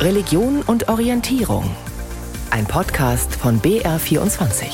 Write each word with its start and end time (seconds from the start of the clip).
Religion 0.00 0.62
und 0.62 0.88
Orientierung. 0.88 1.76
Ein 2.50 2.64
Podcast 2.64 3.34
von 3.34 3.60
BR24. 3.60 4.64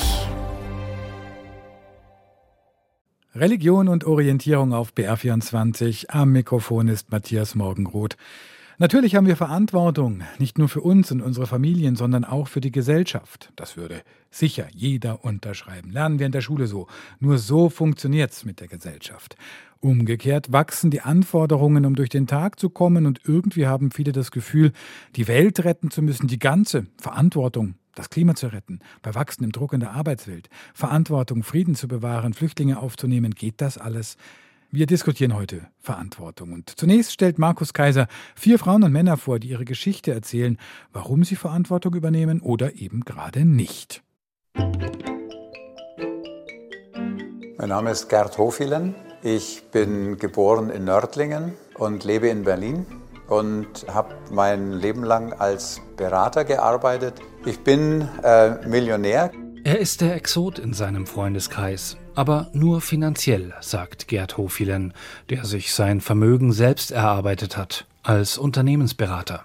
Religion 3.35 3.89
und 3.89 4.05
Orientierung 4.05 4.71
auf 4.73 4.93
BR24. 4.93 6.05
Am 6.07 6.31
Mikrofon 6.31 6.87
ist 6.87 7.11
Matthias 7.11 7.55
Morgenroth. 7.55 8.15
Natürlich 8.79 9.15
haben 9.15 9.25
wir 9.25 9.35
Verantwortung, 9.35 10.21
nicht 10.37 10.59
nur 10.59 10.69
für 10.69 10.81
uns 10.81 11.11
und 11.11 11.23
unsere 11.23 11.47
Familien, 11.47 11.95
sondern 11.95 12.23
auch 12.23 12.47
für 12.47 12.61
die 12.61 12.71
Gesellschaft. 12.71 13.51
Das 13.55 13.75
würde 13.75 14.03
sicher 14.29 14.67
jeder 14.71 15.25
unterschreiben. 15.25 15.89
Lernen 15.89 16.19
wir 16.19 16.27
in 16.27 16.31
der 16.31 16.41
Schule 16.41 16.67
so. 16.67 16.85
Nur 17.19 17.39
so 17.39 17.71
funktioniert's 17.71 18.45
mit 18.45 18.59
der 18.59 18.67
Gesellschaft. 18.67 19.35
Umgekehrt 19.79 20.51
wachsen 20.51 20.91
die 20.91 21.01
Anforderungen, 21.01 21.87
um 21.87 21.95
durch 21.95 22.09
den 22.09 22.27
Tag 22.27 22.59
zu 22.59 22.69
kommen, 22.69 23.07
und 23.07 23.21
irgendwie 23.25 23.65
haben 23.65 23.89
viele 23.89 24.11
das 24.11 24.29
Gefühl, 24.29 24.73
die 25.15 25.27
Welt 25.27 25.63
retten 25.63 25.89
zu 25.89 26.03
müssen, 26.03 26.27
die 26.27 26.37
ganze 26.37 26.85
Verantwortung, 27.01 27.73
das 27.95 28.11
Klima 28.11 28.35
zu 28.35 28.53
retten, 28.53 28.81
bei 29.01 29.15
wachsendem 29.15 29.53
Druck 29.53 29.73
in 29.73 29.79
der 29.79 29.93
Arbeitswelt, 29.93 30.49
Verantwortung, 30.75 31.41
Frieden 31.41 31.73
zu 31.73 31.87
bewahren, 31.87 32.35
Flüchtlinge 32.35 32.79
aufzunehmen, 32.79 33.33
geht 33.33 33.59
das 33.59 33.79
alles? 33.79 34.17
Wir 34.69 34.85
diskutieren 34.85 35.33
heute 35.33 35.67
Verantwortung. 35.79 36.51
Und 36.51 36.77
zunächst 36.77 37.13
stellt 37.13 37.39
Markus 37.39 37.71
Kaiser 37.73 38.07
vier 38.35 38.59
Frauen 38.59 38.83
und 38.83 38.91
Männer 38.91 39.15
vor, 39.15 39.39
die 39.39 39.47
ihre 39.47 39.63
Geschichte 39.63 40.11
erzählen, 40.11 40.57
warum 40.91 41.23
sie 41.23 41.37
Verantwortung 41.37 41.95
übernehmen 41.95 42.41
oder 42.41 42.75
eben 42.75 43.05
gerade 43.05 43.45
nicht. 43.45 44.03
Mein 47.57 47.69
Name 47.69 47.91
ist 47.91 48.09
Gerd 48.09 48.37
Hofilen. 48.37 48.93
Ich 49.23 49.63
bin 49.71 50.17
geboren 50.17 50.69
in 50.69 50.83
Nördlingen 50.83 51.53
und 51.75 52.03
lebe 52.03 52.27
in 52.27 52.43
Berlin 52.43 52.85
und 53.29 53.85
habe 53.87 54.15
mein 54.31 54.73
Leben 54.73 55.03
lang 55.03 55.31
als 55.31 55.79
Berater 55.95 56.43
gearbeitet. 56.43 57.13
Ich 57.45 57.59
bin 57.59 58.07
äh, 58.21 58.67
Millionär. 58.67 59.31
Er 59.63 59.79
ist 59.79 60.01
der 60.01 60.15
Exot 60.15 60.59
in 60.59 60.73
seinem 60.73 61.05
Freundeskreis, 61.07 61.97
aber 62.17 62.47
nur 62.51 62.81
finanziell, 62.81 63.53
sagt 63.61 64.07
Gerd 64.07 64.37
Hofilen, 64.37 64.93
der 65.29 65.45
sich 65.45 65.73
sein 65.73 66.01
Vermögen 66.01 66.51
selbst 66.51 66.91
erarbeitet 66.91 67.57
hat, 67.57 67.85
als 68.01 68.39
Unternehmensberater. 68.39 69.43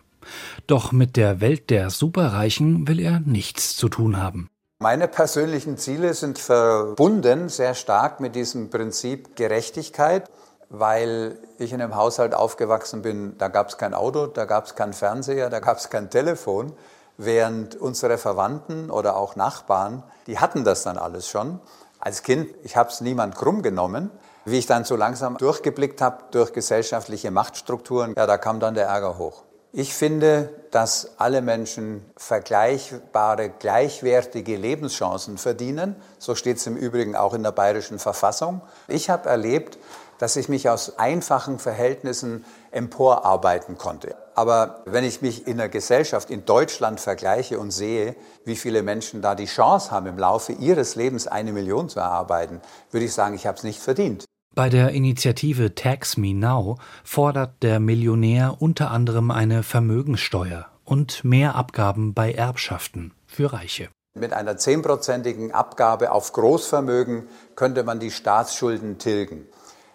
Doch 0.66 0.90
mit 0.90 1.18
der 1.18 1.42
Welt 1.42 1.68
der 1.68 1.90
Superreichen 1.90 2.88
will 2.88 2.98
er 2.98 3.20
nichts 3.20 3.76
zu 3.76 3.90
tun 3.90 4.16
haben. 4.16 4.48
Meine 4.78 5.06
persönlichen 5.06 5.76
Ziele 5.76 6.14
sind 6.14 6.38
verbunden 6.38 7.50
sehr 7.50 7.74
stark 7.74 8.20
mit 8.20 8.34
diesem 8.34 8.70
Prinzip 8.70 9.36
Gerechtigkeit, 9.36 10.30
weil 10.70 11.38
ich 11.58 11.74
in 11.74 11.82
einem 11.82 11.94
Haushalt 11.94 12.34
aufgewachsen 12.34 13.02
bin, 13.02 13.36
da 13.36 13.48
gab 13.48 13.68
es 13.68 13.76
kein 13.76 13.92
Auto, 13.92 14.26
da 14.26 14.46
gab 14.46 14.64
es 14.64 14.74
keinen 14.74 14.94
Fernseher, 14.94 15.50
da 15.50 15.60
gab 15.60 15.76
es 15.76 15.90
kein 15.90 16.08
Telefon 16.08 16.72
während 17.18 17.76
unsere 17.76 18.18
Verwandten 18.18 18.90
oder 18.90 19.16
auch 19.16 19.36
Nachbarn, 19.36 20.02
die 20.26 20.38
hatten 20.38 20.64
das 20.64 20.82
dann 20.82 20.98
alles 20.98 21.28
schon. 21.28 21.60
Als 22.04 22.24
Kind, 22.24 22.52
ich 22.64 22.76
habe 22.76 22.90
es 22.90 23.00
niemand 23.00 23.36
krumm 23.36 23.62
genommen. 23.62 24.10
Wie 24.44 24.58
ich 24.58 24.66
dann 24.66 24.82
so 24.82 24.96
langsam 24.96 25.38
durchgeblickt 25.38 26.00
habe 26.00 26.24
durch 26.32 26.52
gesellschaftliche 26.52 27.30
Machtstrukturen, 27.30 28.14
ja, 28.16 28.26
da 28.26 28.38
kam 28.38 28.58
dann 28.58 28.74
der 28.74 28.86
Ärger 28.86 29.18
hoch. 29.18 29.44
Ich 29.70 29.94
finde, 29.94 30.50
dass 30.72 31.12
alle 31.18 31.42
Menschen 31.42 32.04
vergleichbare, 32.16 33.50
gleichwertige 33.50 34.56
Lebenschancen 34.56 35.38
verdienen. 35.38 35.94
So 36.18 36.34
steht 36.34 36.56
es 36.56 36.66
im 36.66 36.76
Übrigen 36.76 37.14
auch 37.14 37.34
in 37.34 37.44
der 37.44 37.52
bayerischen 37.52 38.00
Verfassung. 38.00 38.62
Ich 38.88 39.08
habe 39.08 39.28
erlebt, 39.28 39.78
dass 40.22 40.36
ich 40.36 40.48
mich 40.48 40.68
aus 40.68 41.00
einfachen 41.00 41.58
Verhältnissen 41.58 42.44
emporarbeiten 42.70 43.76
konnte. 43.76 44.14
Aber 44.36 44.84
wenn 44.86 45.02
ich 45.02 45.20
mich 45.20 45.48
in 45.48 45.56
der 45.56 45.68
Gesellschaft 45.68 46.30
in 46.30 46.44
Deutschland 46.44 47.00
vergleiche 47.00 47.58
und 47.58 47.72
sehe, 47.72 48.14
wie 48.44 48.54
viele 48.54 48.84
Menschen 48.84 49.20
da 49.20 49.34
die 49.34 49.46
Chance 49.46 49.90
haben, 49.90 50.06
im 50.06 50.16
Laufe 50.16 50.52
ihres 50.52 50.94
Lebens 50.94 51.26
eine 51.26 51.50
Million 51.50 51.88
zu 51.88 51.98
erarbeiten, 51.98 52.60
würde 52.92 53.04
ich 53.04 53.12
sagen, 53.12 53.34
ich 53.34 53.48
habe 53.48 53.58
es 53.58 53.64
nicht 53.64 53.80
verdient. 53.80 54.24
Bei 54.54 54.68
der 54.68 54.90
Initiative 54.90 55.74
Tax 55.74 56.16
Me 56.16 56.34
Now 56.34 56.78
fordert 57.02 57.60
der 57.60 57.80
Millionär 57.80 58.58
unter 58.60 58.92
anderem 58.92 59.32
eine 59.32 59.64
Vermögenssteuer 59.64 60.66
und 60.84 61.24
mehr 61.24 61.56
Abgaben 61.56 62.14
bei 62.14 62.30
Erbschaften 62.30 63.12
für 63.26 63.52
Reiche. 63.52 63.88
Mit 64.14 64.34
einer 64.34 64.56
zehnprozentigen 64.56 65.50
Abgabe 65.52 66.12
auf 66.12 66.32
Großvermögen 66.32 67.28
könnte 67.56 67.82
man 67.82 67.98
die 67.98 68.10
Staatsschulden 68.12 68.98
tilgen. 68.98 69.48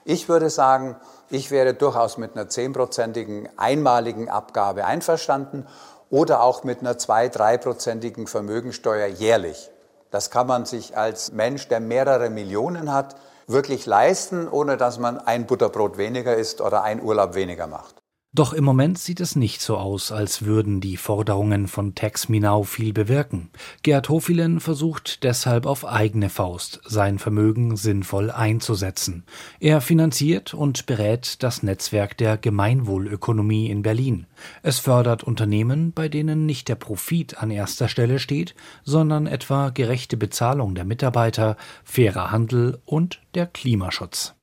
Ich 0.09 0.29
würde 0.29 0.49
sagen, 0.49 0.95
ich 1.29 1.51
wäre 1.51 1.73
durchaus 1.73 2.17
mit 2.17 2.33
einer 2.33 2.47
zehnprozentigen 2.47 3.49
einmaligen 3.57 4.29
Abgabe 4.29 4.85
einverstanden 4.85 5.67
oder 6.09 6.43
auch 6.43 6.63
mit 6.63 6.79
einer 6.79 6.97
zwei-, 6.97 7.27
dreiprozentigen 7.27 8.25
Vermögensteuer 8.25 9.07
jährlich. 9.07 9.69
Das 10.09 10.31
kann 10.31 10.47
man 10.47 10.63
sich 10.63 10.95
als 10.95 11.33
Mensch, 11.33 11.67
der 11.67 11.81
mehrere 11.81 12.29
Millionen 12.29 12.93
hat, 12.93 13.17
wirklich 13.47 13.85
leisten, 13.85 14.47
ohne 14.47 14.77
dass 14.77 14.97
man 14.97 15.19
ein 15.19 15.45
Butterbrot 15.45 15.97
weniger 15.97 16.37
isst 16.37 16.61
oder 16.61 16.83
ein 16.83 17.01
Urlaub 17.01 17.35
weniger 17.35 17.67
macht. 17.67 17.95
Doch 18.33 18.51
im 18.51 18.65
Moment 18.65 18.99
sieht 18.99 19.21
es 19.21 19.37
nicht 19.37 19.61
so 19.61 19.77
aus, 19.77 20.11
als 20.11 20.43
würden 20.43 20.81
die 20.81 20.97
Forderungen 20.97 21.67
von 21.67 21.95
Tex 21.95 22.27
Minau 22.27 22.63
viel 22.63 22.91
bewirken. 22.91 23.49
Gerd 23.83 24.09
Hofilen 24.09 24.59
versucht 24.59 25.23
deshalb 25.23 25.65
auf 25.65 25.87
eigene 25.87 26.29
Faust, 26.29 26.81
sein 26.85 27.19
Vermögen 27.19 27.77
sinnvoll 27.77 28.29
einzusetzen. 28.29 29.23
Er 29.61 29.79
finanziert 29.79 30.53
und 30.53 30.85
berät 30.85 31.41
das 31.41 31.63
Netzwerk 31.63 32.17
der 32.17 32.37
Gemeinwohlökonomie 32.37 33.69
in 33.69 33.81
Berlin. 33.81 34.27
Es 34.61 34.77
fördert 34.77 35.23
Unternehmen, 35.23 35.93
bei 35.93 36.09
denen 36.09 36.45
nicht 36.45 36.67
der 36.67 36.75
Profit 36.75 37.37
an 37.37 37.49
erster 37.49 37.87
Stelle 37.87 38.19
steht, 38.19 38.55
sondern 38.83 39.25
etwa 39.25 39.69
gerechte 39.69 40.17
Bezahlung 40.17 40.75
der 40.75 40.85
Mitarbeiter, 40.85 41.55
fairer 41.85 42.29
Handel 42.29 42.81
und 42.85 43.21
der 43.35 43.47
Klimaschutz. 43.47 44.35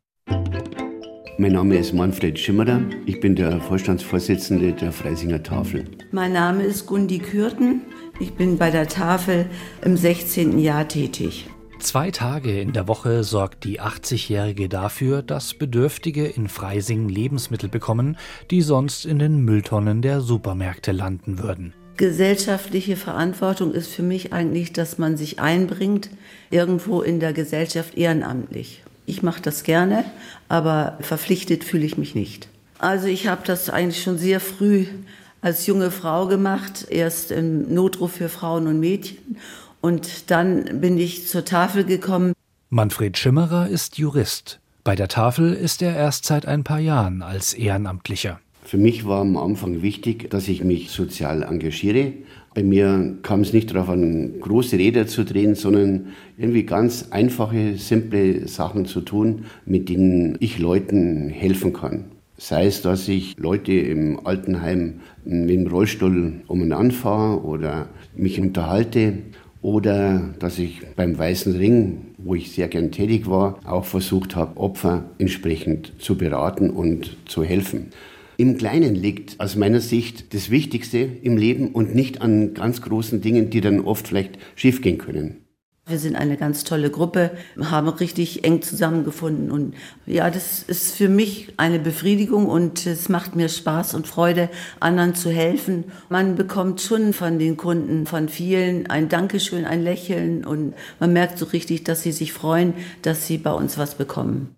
Mein 1.37 1.51
Name 1.51 1.77
ist 1.77 1.93
Manfred 1.93 2.39
Schimmerer. 2.39 2.81
Ich 3.07 3.19
bin 3.19 3.35
der 3.35 3.61
Vorstandsvorsitzende 3.61 4.73
der 4.73 4.93
Freisinger 4.93 5.43
Tafel. 5.43 5.85
Mein 6.13 6.33
Name 6.33 6.63
ist 6.63 6.87
Gundi 6.87 7.19
Kürten. 7.19 7.81
Ich 8.21 8.35
bin 8.35 8.57
bei 8.57 8.71
der 8.71 8.87
Tafel 8.87 9.47
im 9.85 9.97
16. 9.97 10.61
Jahr 10.61 10.87
tätig. 10.87 11.49
Zwei 11.81 12.13
Tage 12.13 12.61
in 12.61 12.73
der 12.73 12.87
Woche 12.87 13.25
sorgt 13.25 13.65
die 13.65 13.81
80-Jährige 13.81 14.69
dafür, 14.69 15.23
dass 15.23 15.55
Bedürftige 15.55 16.25
in 16.25 16.47
Freising 16.47 17.09
Lebensmittel 17.09 17.69
bekommen, 17.69 18.17
die 18.53 18.63
sonst 18.63 19.05
in 19.05 19.19
den 19.19 19.45
Mülltonnen 19.45 20.03
der 20.03 20.21
Supermärkte 20.21 20.93
landen 20.93 21.43
würden. 21.43 21.75
Gesellschaftliche 21.97 22.95
Verantwortung 22.95 23.73
ist 23.73 23.89
für 23.89 24.05
mich 24.05 24.33
eigentlich, 24.33 24.73
dass 24.73 24.99
man 24.99 25.17
sich 25.17 25.41
einbringt, 25.41 26.11
irgendwo 26.53 27.03
in 27.03 27.19
der 27.19 27.33
Gesellschaft 27.33 27.99
ehrenamtlich. 27.99 28.85
Ich 29.07 29.23
mache 29.23 29.43
das 29.43 29.63
gerne, 29.63 30.05
aber 30.49 30.99
verpflichtet 31.01 31.65
fühle 31.65 31.85
ich 31.85 31.99
mich 31.99 32.15
nicht. 32.15 32.49
Also 32.79 33.07
ich 33.07 33.29
habe 33.29 33.43
das 33.47 33.71
eigentlich 33.71 34.03
schon 34.03 34.19
sehr 34.19 34.41
früh 34.41 34.87
als 35.41 35.67
junge 35.67 35.91
Frau 35.91 36.27
gemacht, 36.27 36.87
erst 36.89 37.31
im 37.31 37.73
Notruf 37.75 38.13
für 38.13 38.29
Frauen 38.29 38.67
und 38.67 38.81
Mädchen 38.81 39.37
und 39.85 40.31
dann 40.31 40.81
bin 40.81 40.97
ich 40.97 41.29
zur 41.29 41.45
Tafel 41.45 41.85
gekommen. 41.85 42.33
Manfred 42.71 43.19
Schimmerer 43.19 43.69
ist 43.69 43.99
Jurist. 43.99 44.59
Bei 44.83 44.97
der 44.97 45.09
Tafel 45.09 45.53
ist 45.53 45.83
er 45.83 45.95
erst 45.95 46.25
seit 46.25 46.47
ein 46.47 46.65
paar 46.65 46.79
Jahren 46.79 47.21
als 47.21 47.53
Ehrenamtlicher. 47.53 48.41
Für 48.65 48.79
mich 48.79 49.07
war 49.07 49.21
am 49.21 49.37
Anfang 49.37 49.83
wichtig, 49.83 50.31
dass 50.31 50.49
ich 50.49 50.65
mich 50.65 50.91
sozial 50.91 51.43
engagiere, 51.43 52.15
bei 52.55 52.63
mir 52.63 53.19
kam 53.23 53.41
es 53.41 53.53
nicht 53.53 53.75
darauf 53.75 53.91
an, 53.91 54.41
große 54.41 54.79
Räder 54.79 55.07
zu 55.07 55.25
drehen, 55.25 55.57
sondern 55.57 56.07
irgendwie 56.39 56.63
ganz 56.63 57.09
einfache, 57.11 57.77
simple 57.77 58.47
Sachen 58.47 58.87
zu 58.87 59.01
tun, 59.01 59.47
mit 59.67 59.89
denen 59.89 60.37
ich 60.39 60.59
Leuten 60.59 61.29
helfen 61.29 61.73
kann. 61.73 62.05
Sei 62.37 62.67
es, 62.67 62.83
dass 62.83 63.09
ich 63.09 63.37
Leute 63.39 63.73
im 63.73 64.25
Altenheim 64.25 65.01
mit 65.25 65.51
dem 65.51 65.67
Rollstuhl 65.67 66.35
um 66.47 66.63
und 66.63 66.73
anfahre 66.73 67.45
oder 67.45 67.89
mich 68.17 68.41
unterhalte 68.41 69.19
oder 69.63 70.35
dass 70.39 70.59
ich 70.59 70.83
beim 70.95 71.17
Weißen 71.17 71.57
Ring, 71.57 72.15
wo 72.19 72.35
ich 72.35 72.53
sehr 72.53 72.69
gern 72.69 72.91
tätig 72.91 73.29
war, 73.29 73.59
auch 73.65 73.85
versucht 73.85 74.37
habe, 74.37 74.59
Opfer 74.59 75.05
entsprechend 75.19 75.93
zu 75.99 76.19
beraten 76.19 76.71
und 76.71 77.17
zu 77.27 77.43
helfen. 77.43 77.91
Im 78.37 78.57
Kleinen 78.57 78.95
liegt 78.95 79.39
aus 79.39 79.55
meiner 79.55 79.81
Sicht 79.81 80.35
das 80.35 80.51
Wichtigste 80.51 80.99
im 80.99 81.37
Leben 81.37 81.69
und 81.69 81.95
nicht 81.95 82.21
an 82.21 82.55
ganz 82.55 82.83
großen 82.83 83.21
Dingen, 83.21 83.51
die 83.51 83.61
dann 83.61 83.81
oft 83.81 84.09
vielleicht 84.09 84.39
schiefgehen 84.57 84.99
können. 84.99 85.45
Wir 85.87 85.99
sind 85.99 86.17
eine 86.17 86.39
ganz 86.39 86.65
tolle 86.65 86.91
Gruppe, 86.91 87.31
haben 87.61 87.89
richtig 87.91 88.43
eng 88.43 88.63
zusammengefunden 88.63 89.51
und 89.51 89.75
ja, 90.07 90.31
das 90.31 90.63
ist 90.63 90.95
für 90.95 91.11
mich 91.11 91.53
eine 91.59 91.79
Befriedigung 91.79 92.47
und 92.47 92.87
es 92.87 93.11
macht 93.11 93.37
mir 93.37 93.51
Spaß 93.51 93.93
und 93.93 94.07
Freude, 94.07 94.49
anderen 94.81 95.15
zu 95.15 95.31
helfen. 95.31 95.85
Man 96.09 96.37
bekommt 96.37 96.81
schon 96.81 97.13
von 97.13 97.39
den 97.39 97.59
Kunden, 97.59 98.07
von 98.07 98.31
vielen 98.31 98.87
ein 98.87 99.11
Dankeschön, 99.11 99.67
ein 99.67 99.83
Lächeln 99.83 100.47
und 100.47 100.73
man 101.01 101.13
merkt 101.13 101.37
so 101.37 101.45
richtig, 101.45 101.85
dass 101.85 102.03
sie 102.03 102.13
sich 102.13 102.33
freuen, 102.33 102.73
dass 103.03 103.27
sie 103.27 103.37
bei 103.37 103.53
uns 103.53 103.77
was 103.77 103.95
bekommen. 103.95 104.57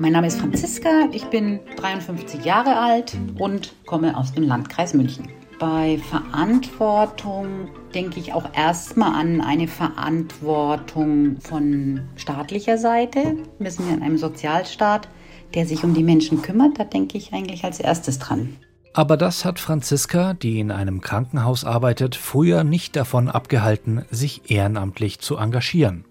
Mein 0.00 0.12
Name 0.12 0.28
ist 0.28 0.38
Franziska, 0.38 1.08
ich 1.10 1.24
bin 1.24 1.58
53 1.74 2.44
Jahre 2.44 2.76
alt 2.76 3.16
und 3.36 3.74
komme 3.84 4.16
aus 4.16 4.32
dem 4.32 4.44
Landkreis 4.44 4.94
München. 4.94 5.26
Bei 5.58 5.98
Verantwortung 6.08 7.68
denke 7.92 8.20
ich 8.20 8.32
auch 8.32 8.48
erstmal 8.54 9.12
an 9.20 9.40
eine 9.40 9.66
Verantwortung 9.66 11.40
von 11.40 12.02
staatlicher 12.14 12.78
Seite. 12.78 13.38
Wir 13.58 13.72
sind 13.72 13.88
ja 13.88 13.96
in 13.96 14.04
einem 14.04 14.18
Sozialstaat, 14.18 15.08
der 15.54 15.66
sich 15.66 15.82
um 15.82 15.94
die 15.94 16.04
Menschen 16.04 16.42
kümmert. 16.42 16.78
Da 16.78 16.84
denke 16.84 17.18
ich 17.18 17.32
eigentlich 17.32 17.64
als 17.64 17.80
erstes 17.80 18.20
dran. 18.20 18.56
Aber 18.94 19.16
das 19.16 19.44
hat 19.44 19.58
Franziska, 19.58 20.34
die 20.34 20.60
in 20.60 20.70
einem 20.70 21.00
Krankenhaus 21.00 21.64
arbeitet, 21.64 22.14
früher 22.14 22.62
nicht 22.62 22.94
davon 22.94 23.28
abgehalten, 23.28 24.04
sich 24.12 24.48
ehrenamtlich 24.48 25.18
zu 25.18 25.38
engagieren. 25.38 26.04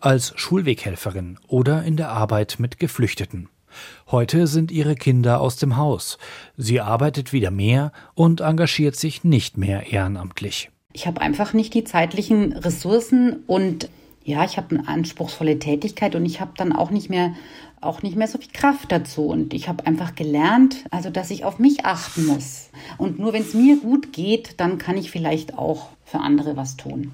Als 0.00 0.32
Schulweghelferin 0.36 1.38
oder 1.48 1.82
in 1.82 1.96
der 1.96 2.10
Arbeit 2.10 2.56
mit 2.58 2.78
Geflüchteten. 2.78 3.48
Heute 4.10 4.46
sind 4.46 4.70
ihre 4.70 4.94
Kinder 4.94 5.40
aus 5.40 5.56
dem 5.56 5.76
Haus. 5.76 6.18
Sie 6.56 6.80
arbeitet 6.80 7.32
wieder 7.32 7.50
mehr 7.50 7.92
und 8.14 8.40
engagiert 8.40 8.96
sich 8.96 9.24
nicht 9.24 9.56
mehr 9.56 9.92
ehrenamtlich. 9.92 10.70
Ich 10.92 11.06
habe 11.06 11.20
einfach 11.20 11.54
nicht 11.54 11.72
die 11.74 11.84
zeitlichen 11.84 12.52
Ressourcen 12.52 13.44
und 13.46 13.88
ja, 14.24 14.44
ich 14.44 14.56
habe 14.56 14.76
eine 14.76 14.88
anspruchsvolle 14.88 15.58
Tätigkeit 15.58 16.14
und 16.14 16.24
ich 16.24 16.40
habe 16.40 16.52
dann 16.56 16.72
auch 16.72 16.90
nicht 16.90 17.10
mehr 17.10 17.34
auch 17.80 18.02
nicht 18.02 18.16
mehr 18.16 18.28
so 18.28 18.38
viel 18.38 18.52
Kraft 18.52 18.92
dazu 18.92 19.26
und 19.26 19.52
ich 19.52 19.68
habe 19.68 19.86
einfach 19.88 20.14
gelernt, 20.14 20.84
also 20.90 21.10
dass 21.10 21.32
ich 21.32 21.44
auf 21.44 21.58
mich 21.58 21.84
achten 21.84 22.26
muss 22.26 22.70
und 22.96 23.18
nur 23.18 23.32
wenn 23.32 23.42
es 23.42 23.54
mir 23.54 23.80
gut 23.80 24.12
geht, 24.12 24.60
dann 24.60 24.78
kann 24.78 24.96
ich 24.96 25.10
vielleicht 25.10 25.58
auch 25.58 25.88
für 26.04 26.20
andere 26.20 26.56
was 26.56 26.76
tun. 26.76 27.10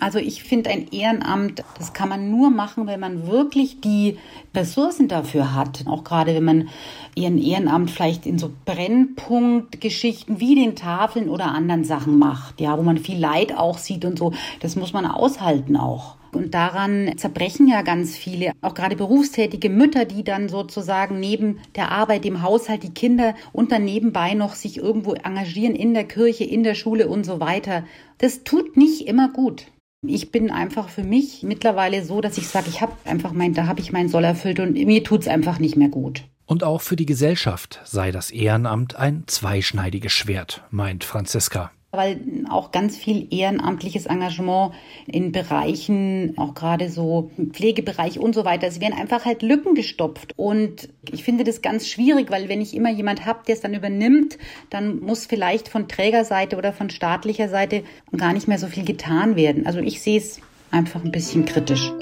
Also 0.00 0.18
ich 0.18 0.42
finde 0.42 0.70
ein 0.70 0.88
Ehrenamt, 0.90 1.62
das 1.78 1.92
kann 1.92 2.08
man 2.08 2.30
nur 2.30 2.50
machen, 2.50 2.86
wenn 2.86 3.00
man 3.00 3.26
wirklich 3.26 3.80
die 3.82 4.16
Ressourcen 4.54 5.08
dafür 5.08 5.54
hat. 5.54 5.84
Auch 5.86 6.04
gerade 6.04 6.34
wenn 6.34 6.44
man 6.44 6.68
ihren 7.14 7.36
Ehrenamt 7.36 7.90
vielleicht 7.90 8.24
in 8.24 8.38
so 8.38 8.50
Brennpunktgeschichten 8.64 10.40
wie 10.40 10.54
den 10.54 10.74
Tafeln 10.74 11.28
oder 11.28 11.52
anderen 11.52 11.84
Sachen 11.84 12.18
macht, 12.18 12.60
ja, 12.60 12.78
wo 12.78 12.82
man 12.82 12.96
viel 12.96 13.18
Leid 13.18 13.56
auch 13.56 13.78
sieht 13.78 14.06
und 14.06 14.18
so. 14.18 14.32
Das 14.60 14.74
muss 14.74 14.92
man 14.92 15.04
aushalten 15.04 15.76
auch. 15.76 16.16
Und 16.32 16.54
daran 16.54 17.12
zerbrechen 17.16 17.66
ja 17.66 17.82
ganz 17.82 18.16
viele, 18.16 18.52
auch 18.60 18.74
gerade 18.74 18.94
berufstätige 18.94 19.68
Mütter, 19.68 20.04
die 20.04 20.22
dann 20.22 20.48
sozusagen 20.48 21.18
neben 21.18 21.58
der 21.74 21.90
Arbeit 21.90 22.24
im 22.24 22.42
Haushalt 22.42 22.84
die 22.84 22.94
Kinder 22.94 23.34
und 23.52 23.72
dann 23.72 23.84
nebenbei 23.84 24.34
noch 24.34 24.54
sich 24.54 24.76
irgendwo 24.78 25.14
engagieren 25.14 25.74
in 25.74 25.92
der 25.92 26.04
Kirche, 26.04 26.44
in 26.44 26.62
der 26.62 26.74
Schule 26.74 27.08
und 27.08 27.24
so 27.24 27.40
weiter. 27.40 27.84
Das 28.18 28.44
tut 28.44 28.76
nicht 28.76 29.08
immer 29.08 29.28
gut. 29.28 29.66
Ich 30.06 30.30
bin 30.30 30.50
einfach 30.50 30.88
für 30.88 31.04
mich 31.04 31.42
mittlerweile 31.42 32.04
so, 32.04 32.20
dass 32.20 32.38
ich 32.38 32.48
sage, 32.48 32.68
ich 32.68 32.80
habe 32.80 32.92
einfach 33.04 33.32
mein, 33.32 33.52
da 33.52 33.66
habe 33.66 33.80
ich 33.80 33.92
meinen 33.92 34.08
Soll 34.08 34.24
erfüllt 34.24 34.58
und 34.58 34.72
mir 34.72 35.04
tut 35.04 35.22
es 35.22 35.28
einfach 35.28 35.58
nicht 35.58 35.76
mehr 35.76 35.88
gut. 35.88 36.24
Und 36.46 36.64
auch 36.64 36.80
für 36.80 36.96
die 36.96 37.06
Gesellschaft 37.06 37.80
sei 37.84 38.10
das 38.10 38.30
Ehrenamt 38.30 38.96
ein 38.96 39.24
zweischneidiges 39.26 40.12
Schwert, 40.12 40.64
meint 40.70 41.04
Franziska 41.04 41.70
weil 41.92 42.20
auch 42.48 42.70
ganz 42.70 42.96
viel 42.96 43.26
ehrenamtliches 43.32 44.06
Engagement 44.06 44.74
in 45.06 45.32
Bereichen, 45.32 46.34
auch 46.36 46.54
gerade 46.54 46.88
so 46.88 47.30
im 47.36 47.52
Pflegebereich 47.52 48.18
und 48.18 48.34
so 48.34 48.44
weiter, 48.44 48.68
es 48.68 48.80
werden 48.80 48.94
einfach 48.98 49.24
halt 49.24 49.42
Lücken 49.42 49.74
gestopft. 49.74 50.34
Und 50.36 50.88
ich 51.10 51.24
finde 51.24 51.44
das 51.44 51.62
ganz 51.62 51.88
schwierig, 51.88 52.30
weil 52.30 52.48
wenn 52.48 52.60
ich 52.60 52.74
immer 52.74 52.90
jemand 52.90 53.26
habe, 53.26 53.40
der 53.46 53.56
es 53.56 53.60
dann 53.60 53.74
übernimmt, 53.74 54.38
dann 54.70 55.00
muss 55.00 55.26
vielleicht 55.26 55.68
von 55.68 55.88
Trägerseite 55.88 56.56
oder 56.56 56.72
von 56.72 56.90
staatlicher 56.90 57.48
Seite 57.48 57.82
gar 58.16 58.32
nicht 58.32 58.46
mehr 58.46 58.58
so 58.58 58.68
viel 58.68 58.84
getan 58.84 59.34
werden. 59.34 59.66
Also 59.66 59.80
ich 59.80 60.00
sehe 60.00 60.18
es 60.18 60.40
einfach 60.70 61.04
ein 61.04 61.12
bisschen 61.12 61.44
kritisch. 61.44 61.92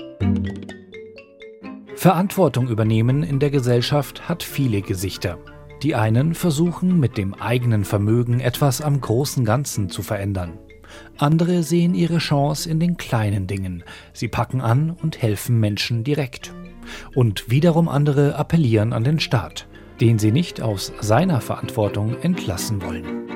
Verantwortung 1.96 2.69
übernehmen 2.69 3.23
in 3.23 3.40
der 3.40 3.50
Gesellschaft 3.50 4.29
hat 4.29 4.43
viele 4.43 4.82
Gesichter. 4.82 5.38
Die 5.82 5.94
einen 5.94 6.34
versuchen 6.34 6.98
mit 6.98 7.16
dem 7.16 7.34
eigenen 7.34 7.84
Vermögen 7.84 8.40
etwas 8.40 8.80
am 8.80 9.00
großen 9.00 9.44
Ganzen 9.44 9.88
zu 9.90 10.02
verändern. 10.02 10.58
Andere 11.19 11.62
sehen 11.62 11.94
ihre 11.94 12.19
Chance 12.19 12.69
in 12.69 12.80
den 12.80 12.96
kleinen 12.96 13.46
Dingen. 13.46 13.84
Sie 14.12 14.28
packen 14.28 14.60
an 14.60 14.90
und 14.90 15.22
helfen 15.22 15.60
Menschen 15.60 16.02
direkt. 16.02 16.52
Und 17.14 17.50
wiederum 17.50 17.88
andere 17.88 18.34
appellieren 18.34 18.92
an 18.92 19.04
den 19.04 19.20
Staat, 19.20 19.69
den 20.00 20.19
sie 20.19 20.32
nicht 20.32 20.60
aus 20.60 20.92
seiner 21.00 21.40
Verantwortung 21.40 22.16
entlassen 22.22 22.82
wollen. 22.82 23.28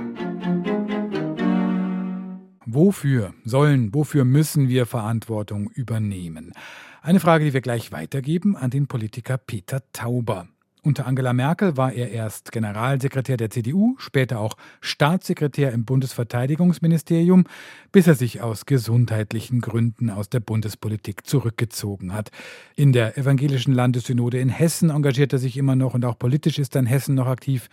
Wofür 2.66 3.34
sollen, 3.44 3.94
wofür 3.94 4.24
müssen 4.24 4.68
wir 4.68 4.86
Verantwortung 4.86 5.70
übernehmen? 5.70 6.54
Eine 7.02 7.20
Frage, 7.20 7.44
die 7.44 7.52
wir 7.52 7.60
gleich 7.60 7.92
weitergeben 7.92 8.56
an 8.56 8.70
den 8.70 8.86
Politiker 8.86 9.36
Peter 9.36 9.82
Tauber. 9.92 10.48
Unter 10.84 11.06
Angela 11.06 11.32
Merkel 11.32 11.76
war 11.76 11.92
er 11.92 12.10
erst 12.10 12.50
Generalsekretär 12.50 13.36
der 13.36 13.50
CDU, 13.50 13.94
später 13.98 14.40
auch 14.40 14.56
Staatssekretär 14.80 15.70
im 15.70 15.84
Bundesverteidigungsministerium, 15.84 17.44
bis 17.92 18.08
er 18.08 18.16
sich 18.16 18.40
aus 18.40 18.66
gesundheitlichen 18.66 19.60
Gründen 19.60 20.10
aus 20.10 20.28
der 20.28 20.40
Bundespolitik 20.40 21.24
zurückgezogen 21.24 22.12
hat. 22.12 22.32
In 22.74 22.92
der 22.92 23.16
evangelischen 23.16 23.72
Landessynode 23.72 24.40
in 24.40 24.48
Hessen 24.48 24.90
engagiert 24.90 25.32
er 25.32 25.38
sich 25.38 25.56
immer 25.56 25.76
noch 25.76 25.94
und 25.94 26.04
auch 26.04 26.18
politisch 26.18 26.58
ist 26.58 26.74
er 26.74 26.80
in 26.80 26.86
Hessen 26.86 27.14
noch 27.14 27.28
aktiv. 27.28 27.68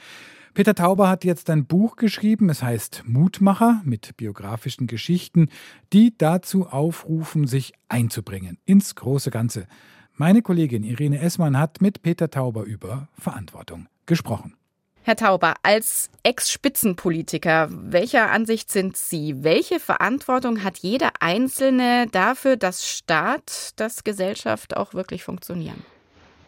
Peter 0.53 0.75
Tauber 0.75 1.09
hat 1.09 1.23
jetzt 1.23 1.49
ein 1.49 1.65
Buch 1.65 1.95
geschrieben, 1.95 2.47
es 2.49 2.61
heißt 2.61 3.05
Mutmacher 3.07 3.81
mit 3.85 4.17
biografischen 4.17 4.85
Geschichten, 4.85 5.49
die 5.93 6.15
dazu 6.15 6.67
aufrufen, 6.67 7.47
sich 7.47 7.73
einzubringen 7.87 8.59
ins 8.65 8.93
große 8.93 9.31
Ganze. 9.31 9.65
Meine 10.21 10.41
Kollegin 10.41 10.83
Irene 10.83 11.21
Essmann 11.21 11.57
hat 11.57 11.79
mit 11.79 12.01
Peter 12.01 12.29
Tauber 12.29 12.63
über 12.63 13.07
Verantwortung 13.17 13.87
gesprochen. 14.05 14.53
Herr 15.03 15.15
Tauber, 15.15 15.53
als 15.63 16.09
Ex-Spitzenpolitiker, 16.23 17.69
welcher 17.71 18.29
Ansicht 18.29 18.69
sind 18.69 18.97
Sie? 18.97 19.45
Welche 19.45 19.79
Verantwortung 19.79 20.61
hat 20.61 20.79
jeder 20.79 21.11
Einzelne 21.21 22.07
dafür, 22.11 22.57
dass 22.57 22.85
Staat, 22.85 23.79
dass 23.79 24.03
Gesellschaft 24.03 24.75
auch 24.75 24.93
wirklich 24.93 25.23
funktionieren? 25.23 25.85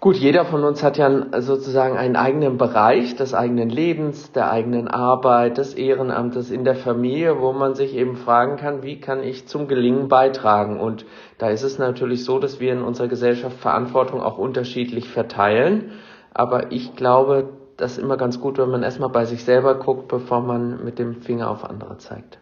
Gut, 0.01 0.15
jeder 0.15 0.45
von 0.45 0.63
uns 0.63 0.81
hat 0.81 0.97
ja 0.97 1.27
sozusagen 1.41 1.95
einen 1.95 2.15
eigenen 2.15 2.57
Bereich 2.57 3.15
des 3.15 3.35
eigenen 3.35 3.69
Lebens, 3.69 4.31
der 4.31 4.49
eigenen 4.49 4.87
Arbeit, 4.87 5.59
des 5.59 5.75
Ehrenamtes 5.75 6.49
in 6.49 6.63
der 6.63 6.73
Familie, 6.73 7.39
wo 7.39 7.53
man 7.53 7.75
sich 7.75 7.93
eben 7.93 8.15
fragen 8.15 8.57
kann, 8.57 8.81
wie 8.81 8.99
kann 8.99 9.21
ich 9.21 9.47
zum 9.47 9.67
Gelingen 9.67 10.07
beitragen? 10.07 10.79
Und 10.79 11.05
da 11.37 11.49
ist 11.49 11.61
es 11.61 11.77
natürlich 11.77 12.25
so, 12.25 12.39
dass 12.39 12.59
wir 12.59 12.73
in 12.73 12.81
unserer 12.81 13.09
Gesellschaft 13.09 13.57
Verantwortung 13.57 14.21
auch 14.21 14.39
unterschiedlich 14.39 15.07
verteilen. 15.07 15.91
Aber 16.33 16.71
ich 16.71 16.95
glaube, 16.95 17.49
das 17.77 17.91
ist 17.91 17.97
immer 17.99 18.17
ganz 18.17 18.41
gut, 18.41 18.57
wenn 18.57 18.71
man 18.71 18.81
erstmal 18.81 19.09
bei 19.09 19.25
sich 19.25 19.43
selber 19.43 19.75
guckt, 19.75 20.07
bevor 20.07 20.41
man 20.41 20.83
mit 20.83 20.97
dem 20.97 21.21
Finger 21.21 21.51
auf 21.51 21.63
andere 21.63 21.99
zeigt. 21.99 22.39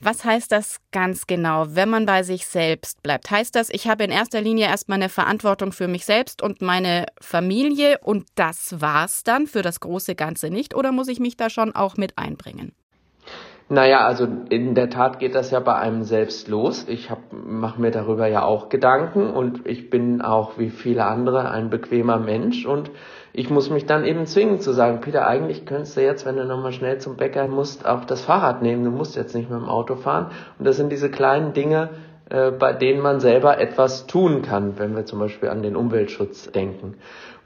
Was 0.00 0.24
heißt 0.24 0.50
das 0.52 0.80
ganz 0.90 1.26
genau, 1.26 1.66
wenn 1.70 1.88
man 1.88 2.06
bei 2.06 2.22
sich 2.22 2.46
selbst 2.46 3.02
bleibt? 3.02 3.30
Heißt 3.30 3.54
das, 3.54 3.70
ich 3.70 3.88
habe 3.88 4.04
in 4.04 4.10
erster 4.10 4.40
Linie 4.40 4.66
erstmal 4.66 4.96
eine 4.96 5.08
Verantwortung 5.08 5.72
für 5.72 5.88
mich 5.88 6.04
selbst 6.04 6.42
und 6.42 6.60
meine 6.60 7.06
Familie 7.20 7.98
und 8.02 8.26
das 8.34 8.80
war's 8.80 9.22
dann 9.22 9.46
für 9.46 9.62
das 9.62 9.80
große 9.80 10.14
Ganze 10.14 10.50
nicht? 10.50 10.74
Oder 10.74 10.92
muss 10.92 11.08
ich 11.08 11.20
mich 11.20 11.36
da 11.36 11.50
schon 11.50 11.74
auch 11.74 11.96
mit 11.96 12.18
einbringen? 12.18 12.72
Naja, 13.68 14.06
also 14.06 14.26
in 14.50 14.74
der 14.74 14.90
Tat 14.90 15.18
geht 15.18 15.34
das 15.34 15.50
ja 15.50 15.60
bei 15.60 15.74
einem 15.74 16.02
selbst 16.02 16.48
los. 16.48 16.84
Ich 16.88 17.10
mache 17.30 17.80
mir 17.80 17.90
darüber 17.90 18.26
ja 18.26 18.42
auch 18.42 18.68
Gedanken 18.68 19.30
und 19.30 19.66
ich 19.66 19.88
bin 19.88 20.20
auch 20.20 20.58
wie 20.58 20.68
viele 20.68 21.06
andere 21.06 21.50
ein 21.50 21.70
bequemer 21.70 22.18
Mensch 22.18 22.66
und 22.66 22.90
ich 23.34 23.48
muss 23.48 23.70
mich 23.70 23.86
dann 23.86 24.04
eben 24.04 24.26
zwingen 24.26 24.60
zu 24.60 24.72
sagen, 24.72 25.00
Peter, 25.00 25.26
eigentlich 25.26 25.64
könntest 25.64 25.96
du 25.96 26.02
jetzt, 26.02 26.26
wenn 26.26 26.36
du 26.36 26.44
nochmal 26.44 26.72
schnell 26.72 26.98
zum 26.98 27.16
Bäcker 27.16 27.48
musst, 27.48 27.86
auch 27.86 28.04
das 28.04 28.22
Fahrrad 28.22 28.60
nehmen. 28.62 28.84
Du 28.84 28.90
musst 28.90 29.16
jetzt 29.16 29.34
nicht 29.34 29.50
mit 29.50 29.58
dem 29.58 29.68
Auto 29.68 29.96
fahren. 29.96 30.30
Und 30.58 30.66
das 30.66 30.76
sind 30.76 30.92
diese 30.92 31.10
kleinen 31.10 31.54
Dinge, 31.54 31.90
äh, 32.28 32.50
bei 32.50 32.74
denen 32.74 33.00
man 33.00 33.20
selber 33.20 33.58
etwas 33.58 34.06
tun 34.06 34.42
kann, 34.42 34.78
wenn 34.78 34.94
wir 34.94 35.06
zum 35.06 35.18
Beispiel 35.18 35.48
an 35.48 35.62
den 35.62 35.76
Umweltschutz 35.76 36.52
denken. 36.52 36.96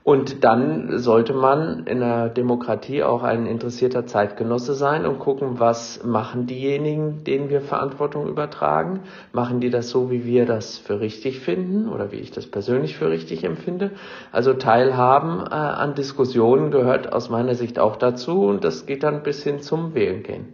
Und 0.06 0.44
dann 0.44 1.00
sollte 1.00 1.32
man 1.32 1.84
in 1.88 2.00
einer 2.00 2.28
Demokratie 2.28 3.02
auch 3.02 3.24
ein 3.24 3.44
interessierter 3.44 4.06
Zeitgenosse 4.06 4.74
sein 4.74 5.04
und 5.04 5.18
gucken, 5.18 5.58
was 5.58 6.04
machen 6.04 6.46
diejenigen, 6.46 7.24
denen 7.24 7.50
wir 7.50 7.60
Verantwortung 7.60 8.28
übertragen? 8.28 9.00
Machen 9.32 9.58
die 9.58 9.68
das 9.68 9.90
so, 9.90 10.08
wie 10.08 10.24
wir 10.24 10.46
das 10.46 10.78
für 10.78 11.00
richtig 11.00 11.40
finden 11.40 11.88
oder 11.88 12.12
wie 12.12 12.18
ich 12.20 12.30
das 12.30 12.46
persönlich 12.46 12.96
für 12.96 13.10
richtig 13.10 13.42
empfinde? 13.42 13.90
Also 14.30 14.54
Teilhaben 14.54 15.40
äh, 15.40 15.54
an 15.54 15.96
Diskussionen 15.96 16.70
gehört 16.70 17.12
aus 17.12 17.28
meiner 17.28 17.56
Sicht 17.56 17.80
auch 17.80 17.96
dazu 17.96 18.44
und 18.44 18.62
das 18.62 18.86
geht 18.86 19.02
dann 19.02 19.24
bis 19.24 19.42
hin 19.42 19.58
zum 19.58 19.96
Wählen 19.96 20.22
gehen. 20.22 20.52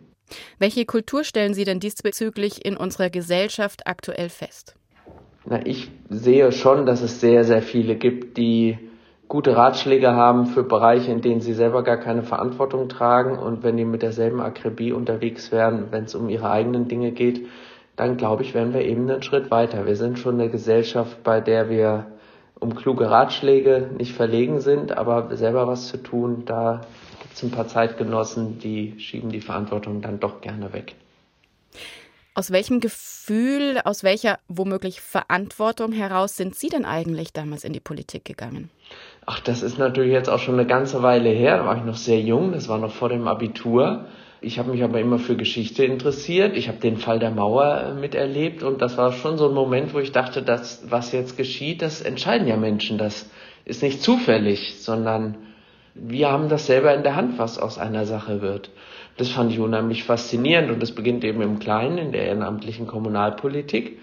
Welche 0.58 0.86
Kultur 0.86 1.24
stellen 1.24 1.52
Sie 1.52 1.64
denn 1.64 1.78
diesbezüglich 1.78 2.64
in 2.64 2.78
unserer 2.78 3.10
Gesellschaft 3.10 3.86
aktuell 3.86 4.30
fest? 4.30 4.76
Na, 5.44 5.60
ich 5.66 5.90
sehe 6.08 6.52
schon, 6.52 6.86
dass 6.86 7.02
es 7.02 7.20
sehr, 7.20 7.44
sehr 7.44 7.60
viele 7.60 7.96
gibt, 7.96 8.38
die 8.38 8.78
gute 9.32 9.56
Ratschläge 9.56 10.12
haben 10.12 10.44
für 10.44 10.62
Bereiche, 10.62 11.10
in 11.10 11.22
denen 11.22 11.40
sie 11.40 11.54
selber 11.54 11.82
gar 11.82 11.96
keine 11.96 12.22
Verantwortung 12.22 12.90
tragen. 12.90 13.38
Und 13.38 13.62
wenn 13.62 13.78
die 13.78 13.86
mit 13.86 14.02
derselben 14.02 14.42
Akribie 14.42 14.92
unterwegs 14.92 15.50
wären, 15.50 15.86
wenn 15.90 16.04
es 16.04 16.14
um 16.14 16.28
ihre 16.28 16.50
eigenen 16.50 16.86
Dinge 16.86 17.12
geht, 17.12 17.46
dann 17.96 18.18
glaube 18.18 18.42
ich, 18.42 18.52
wären 18.52 18.74
wir 18.74 18.82
eben 18.82 19.08
einen 19.08 19.22
Schritt 19.22 19.50
weiter. 19.50 19.86
Wir 19.86 19.96
sind 19.96 20.18
schon 20.18 20.34
eine 20.34 20.50
Gesellschaft, 20.50 21.22
bei 21.22 21.40
der 21.40 21.70
wir 21.70 22.08
um 22.60 22.74
kluge 22.74 23.10
Ratschläge 23.10 23.88
nicht 23.96 24.12
verlegen 24.14 24.60
sind, 24.60 24.94
aber 24.98 25.34
selber 25.34 25.66
was 25.66 25.88
zu 25.88 25.96
tun, 25.96 26.42
da 26.44 26.82
gibt 27.22 27.32
es 27.32 27.42
ein 27.42 27.50
paar 27.50 27.68
Zeitgenossen, 27.68 28.58
die 28.58 29.00
schieben 29.00 29.30
die 29.30 29.40
Verantwortung 29.40 30.02
dann 30.02 30.20
doch 30.20 30.42
gerne 30.42 30.74
weg. 30.74 30.94
Aus 32.34 32.50
welchem 32.50 32.80
Gefühl, 32.80 33.78
aus 33.84 34.04
welcher 34.04 34.38
womöglich 34.48 35.02
Verantwortung 35.02 35.92
heraus 35.92 36.36
sind 36.36 36.54
Sie 36.54 36.68
denn 36.68 36.86
eigentlich 36.86 37.34
damals 37.34 37.62
in 37.62 37.74
die 37.74 37.80
Politik 37.80 38.24
gegangen? 38.24 38.70
Ach, 39.26 39.40
das 39.40 39.62
ist 39.62 39.78
natürlich 39.78 40.12
jetzt 40.12 40.30
auch 40.30 40.38
schon 40.38 40.54
eine 40.54 40.66
ganze 40.66 41.02
Weile 41.02 41.28
her. 41.28 41.58
Da 41.58 41.66
war 41.66 41.76
ich 41.76 41.84
noch 41.84 41.96
sehr 41.96 42.20
jung, 42.20 42.52
das 42.52 42.68
war 42.68 42.78
noch 42.78 42.92
vor 42.92 43.10
dem 43.10 43.28
Abitur. 43.28 44.06
Ich 44.40 44.58
habe 44.58 44.72
mich 44.72 44.82
aber 44.82 44.98
immer 44.98 45.18
für 45.18 45.36
Geschichte 45.36 45.84
interessiert. 45.84 46.56
Ich 46.56 46.68
habe 46.68 46.78
den 46.78 46.96
Fall 46.96 47.18
der 47.18 47.30
Mauer 47.30 47.80
äh, 47.80 47.94
miterlebt 47.94 48.62
und 48.62 48.80
das 48.80 48.96
war 48.96 49.12
schon 49.12 49.36
so 49.36 49.48
ein 49.48 49.54
Moment, 49.54 49.92
wo 49.92 50.00
ich 50.00 50.10
dachte, 50.10 50.42
dass 50.42 50.90
was 50.90 51.12
jetzt 51.12 51.36
geschieht, 51.36 51.82
das 51.82 52.00
entscheiden 52.00 52.48
ja 52.48 52.56
Menschen. 52.56 52.96
Das 52.96 53.30
ist 53.64 53.82
nicht 53.82 54.02
zufällig, 54.02 54.76
sondern 54.80 55.36
wir 55.94 56.30
haben 56.30 56.48
das 56.48 56.66
selber 56.66 56.94
in 56.94 57.02
der 57.02 57.14
Hand, 57.14 57.38
was 57.38 57.58
aus 57.58 57.78
einer 57.78 58.06
Sache 58.06 58.40
wird. 58.40 58.70
Das 59.16 59.28
fand 59.28 59.52
ich 59.52 59.60
unheimlich 59.60 60.04
faszinierend 60.04 60.70
und 60.70 60.80
das 60.80 60.92
beginnt 60.92 61.24
eben 61.24 61.42
im 61.42 61.58
Kleinen, 61.58 61.98
in 61.98 62.12
der 62.12 62.26
ehrenamtlichen 62.26 62.86
Kommunalpolitik 62.86 63.98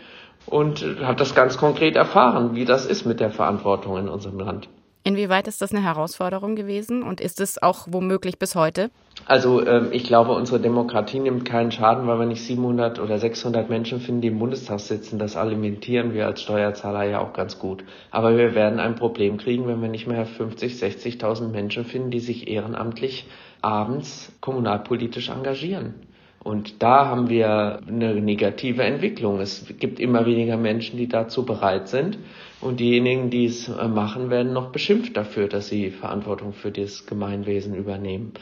und 0.45 0.85
hat 1.03 1.19
das 1.19 1.35
ganz 1.35 1.57
konkret 1.57 1.95
erfahren, 1.95 2.55
wie 2.55 2.65
das 2.65 2.85
ist 2.85 3.05
mit 3.05 3.19
der 3.19 3.31
Verantwortung 3.31 3.97
in 3.97 4.07
unserem 4.07 4.39
Land. 4.39 4.69
Inwieweit 5.03 5.47
ist 5.47 5.61
das 5.61 5.71
eine 5.71 5.83
Herausforderung 5.83 6.55
gewesen 6.55 7.03
und 7.03 7.21
ist 7.21 7.39
es 7.39 7.61
auch 7.63 7.87
womöglich 7.89 8.37
bis 8.37 8.53
heute? 8.55 8.91
Also 9.25 9.65
ähm, 9.65 9.89
ich 9.91 10.03
glaube, 10.03 10.33
unsere 10.33 10.59
Demokratie 10.59 11.19
nimmt 11.19 11.45
keinen 11.45 11.71
Schaden, 11.71 12.05
weil 12.05 12.19
wir 12.19 12.25
nicht 12.25 12.43
700 12.43 12.99
oder 12.99 13.17
600 13.17 13.69
Menschen 13.69 14.01
finden, 14.01 14.21
die 14.21 14.27
im 14.27 14.39
Bundestag 14.39 14.79
sitzen. 14.81 15.17
Das 15.17 15.37
alimentieren 15.37 16.13
wir 16.13 16.25
als 16.25 16.41
Steuerzahler 16.41 17.03
ja 17.03 17.19
auch 17.19 17.31
ganz 17.31 17.59
gut. 17.59 17.83
Aber 18.11 18.37
wir 18.37 18.55
werden 18.55 18.79
ein 18.79 18.95
Problem 18.95 19.37
kriegen, 19.37 19.67
wenn 19.67 19.81
wir 19.81 19.89
nicht 19.89 20.07
mehr 20.07 20.25
50, 20.25 20.73
60.000 20.75 21.47
Menschen 21.47 21.85
finden, 21.85 22.11
die 22.11 22.19
sich 22.19 22.49
ehrenamtlich 22.49 23.25
abends 23.61 24.31
kommunalpolitisch 24.41 25.29
engagieren. 25.29 25.93
Und 26.41 26.81
da 26.81 27.07
haben 27.07 27.29
wir 27.29 27.81
eine 27.85 28.15
negative 28.15 28.83
Entwicklung. 28.83 29.41
Es 29.41 29.65
gibt 29.77 29.99
immer 29.99 30.25
weniger 30.25 30.55
Menschen, 30.55 30.97
die 30.97 31.07
dazu 31.07 31.45
bereit 31.45 31.89
sind. 31.89 32.17
Und 32.61 32.79
diejenigen, 32.79 33.29
die 33.29 33.45
es 33.45 33.67
äh, 33.67 33.87
machen, 33.87 34.29
werden 34.29 34.53
noch 34.53 34.71
beschimpft 34.71 35.17
dafür, 35.17 35.47
dass 35.47 35.67
sie 35.67 35.91
Verantwortung 35.91 36.53
für 36.53 36.71
das 36.71 37.05
Gemeinwesen 37.05 37.75
übernehmen. 37.75 38.33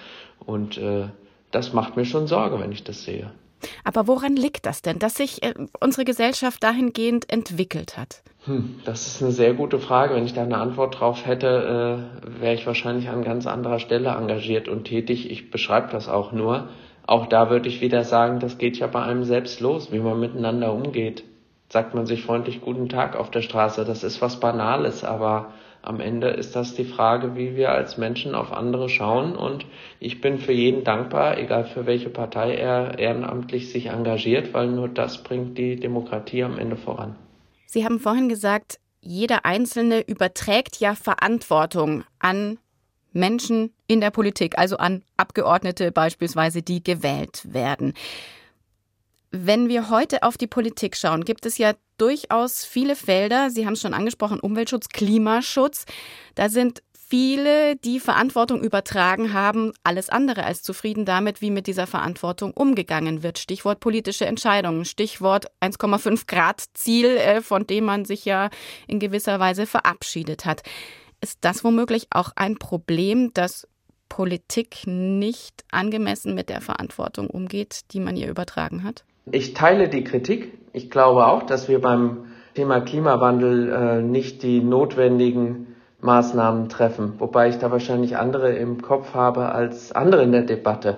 Und 0.45 0.77
äh, 0.77 1.07
das 1.51 1.73
macht 1.73 1.97
mir 1.97 2.05
schon 2.05 2.27
Sorge, 2.27 2.59
wenn 2.59 2.71
ich 2.71 2.83
das 2.83 3.03
sehe. 3.03 3.31
Aber 3.83 4.07
woran 4.07 4.35
liegt 4.35 4.65
das 4.65 4.81
denn, 4.81 4.99
dass 4.99 5.15
sich 5.15 5.43
äh, 5.43 5.53
unsere 5.79 6.05
Gesellschaft 6.05 6.63
dahingehend 6.63 7.31
entwickelt 7.31 7.97
hat? 7.97 8.21
Hm, 8.45 8.79
das 8.85 9.07
ist 9.07 9.21
eine 9.21 9.31
sehr 9.31 9.53
gute 9.53 9.79
Frage. 9.79 10.15
Wenn 10.15 10.25
ich 10.25 10.33
da 10.33 10.43
eine 10.43 10.57
Antwort 10.57 10.99
drauf 10.99 11.25
hätte, 11.25 12.07
äh, 12.23 12.41
wäre 12.41 12.53
ich 12.53 12.65
wahrscheinlich 12.65 13.09
an 13.09 13.23
ganz 13.23 13.45
anderer 13.45 13.79
Stelle 13.79 14.09
engagiert 14.09 14.67
und 14.67 14.85
tätig. 14.85 15.29
Ich 15.29 15.51
beschreibe 15.51 15.89
das 15.91 16.07
auch 16.07 16.31
nur. 16.31 16.69
Auch 17.05 17.27
da 17.27 17.49
würde 17.49 17.69
ich 17.69 17.81
wieder 17.81 18.03
sagen, 18.03 18.39
das 18.39 18.57
geht 18.57 18.77
ja 18.77 18.87
bei 18.87 19.01
einem 19.01 19.23
selbst 19.23 19.59
los, 19.61 19.91
wie 19.91 19.99
man 19.99 20.19
miteinander 20.19 20.73
umgeht. 20.73 21.23
Sagt 21.69 21.93
man 21.95 22.05
sich 22.05 22.23
freundlich 22.23 22.61
guten 22.61 22.89
Tag 22.89 23.15
auf 23.15 23.31
der 23.31 23.41
Straße, 23.41 23.83
das 23.83 24.03
ist 24.03 24.21
was 24.21 24.39
Banales, 24.39 25.03
aber 25.03 25.53
am 25.87 26.01
Ende 26.01 26.29
ist 26.29 26.55
das 26.55 26.75
die 26.75 26.83
Frage, 26.83 27.35
wie 27.35 27.55
wir 27.55 27.71
als 27.71 27.97
Menschen 27.97 28.35
auf 28.35 28.51
andere 28.51 28.89
schauen. 28.89 29.35
Und 29.35 29.65
ich 29.99 30.19
bin 30.19 30.37
für 30.37 30.51
jeden 30.51 30.83
dankbar, 30.83 31.37
egal 31.37 31.65
für 31.65 31.85
welche 31.85 32.09
Partei 32.09 32.55
er 32.55 32.99
ehrenamtlich 32.99 33.71
sich 33.71 33.87
engagiert, 33.87 34.53
weil 34.53 34.67
nur 34.67 34.89
das 34.89 35.23
bringt 35.23 35.57
die 35.57 35.77
Demokratie 35.77 36.43
am 36.43 36.59
Ende 36.59 36.75
voran. 36.75 37.15
Sie 37.65 37.85
haben 37.85 37.99
vorhin 37.99 38.27
gesagt, 38.27 38.79
jeder 39.01 39.45
Einzelne 39.45 40.01
überträgt 40.01 40.79
ja 40.79 40.93
Verantwortung 40.95 42.03
an 42.19 42.57
Menschen 43.13 43.73
in 43.87 44.01
der 44.01 44.11
Politik, 44.11 44.57
also 44.57 44.77
an 44.77 45.03
Abgeordnete 45.15 45.91
beispielsweise, 45.91 46.61
die 46.61 46.83
gewählt 46.83 47.41
werden. 47.51 47.93
Wenn 49.31 49.69
wir 49.69 49.89
heute 49.89 50.23
auf 50.23 50.37
die 50.37 50.47
Politik 50.47 50.95
schauen, 50.95 51.23
gibt 51.23 51.45
es 51.45 51.57
ja 51.57 51.73
durchaus 51.97 52.65
viele 52.65 52.95
Felder. 52.95 53.49
Sie 53.49 53.65
haben 53.65 53.73
es 53.73 53.81
schon 53.81 53.93
angesprochen, 53.93 54.39
Umweltschutz, 54.39 54.89
Klimaschutz. 54.89 55.85
Da 56.35 56.49
sind 56.49 56.81
viele, 57.09 57.77
die 57.77 57.99
Verantwortung 57.99 58.61
übertragen 58.61 59.33
haben, 59.33 59.71
alles 59.83 60.09
andere 60.09 60.43
als 60.43 60.61
zufrieden 60.61 61.05
damit, 61.05 61.41
wie 61.41 61.51
mit 61.51 61.67
dieser 61.67 61.87
Verantwortung 61.87 62.51
umgegangen 62.51 63.23
wird. 63.23 63.39
Stichwort 63.39 63.79
politische 63.79 64.25
Entscheidungen, 64.25 64.85
Stichwort 64.85 65.45
1,5 65.61 66.27
Grad 66.27 66.63
Ziel, 66.73 67.05
äh, 67.17 67.41
von 67.41 67.65
dem 67.65 67.85
man 67.85 68.05
sich 68.05 68.25
ja 68.25 68.49
in 68.87 68.99
gewisser 68.99 69.39
Weise 69.39 69.65
verabschiedet 69.65 70.45
hat. 70.45 70.63
Ist 71.21 71.39
das 71.41 71.63
womöglich 71.63 72.07
auch 72.09 72.31
ein 72.35 72.57
Problem, 72.57 73.33
dass 73.33 73.67
Politik 74.09 74.85
nicht 74.85 75.63
angemessen 75.71 76.35
mit 76.35 76.49
der 76.49 76.61
Verantwortung 76.61 77.29
umgeht, 77.29 77.81
die 77.91 77.99
man 77.99 78.15
ihr 78.15 78.29
übertragen 78.29 78.83
hat? 78.83 79.06
Ich 79.31 79.53
teile 79.53 79.89
die 79.89 80.03
Kritik. 80.03 80.57
Ich 80.73 80.89
glaube 80.89 81.27
auch, 81.27 81.43
dass 81.43 81.67
wir 81.67 81.81
beim 81.81 82.25
Thema 82.55 82.81
Klimawandel 82.81 83.71
äh, 83.71 84.01
nicht 84.01 84.41
die 84.43 84.61
notwendigen 84.61 85.75
Maßnahmen 86.01 86.69
treffen, 86.69 87.13
wobei 87.17 87.49
ich 87.49 87.57
da 87.57 87.71
wahrscheinlich 87.71 88.17
andere 88.17 88.53
im 88.53 88.81
Kopf 88.81 89.13
habe 89.13 89.49
als 89.51 89.91
andere 89.91 90.23
in 90.23 90.31
der 90.31 90.43
Debatte. 90.43 90.97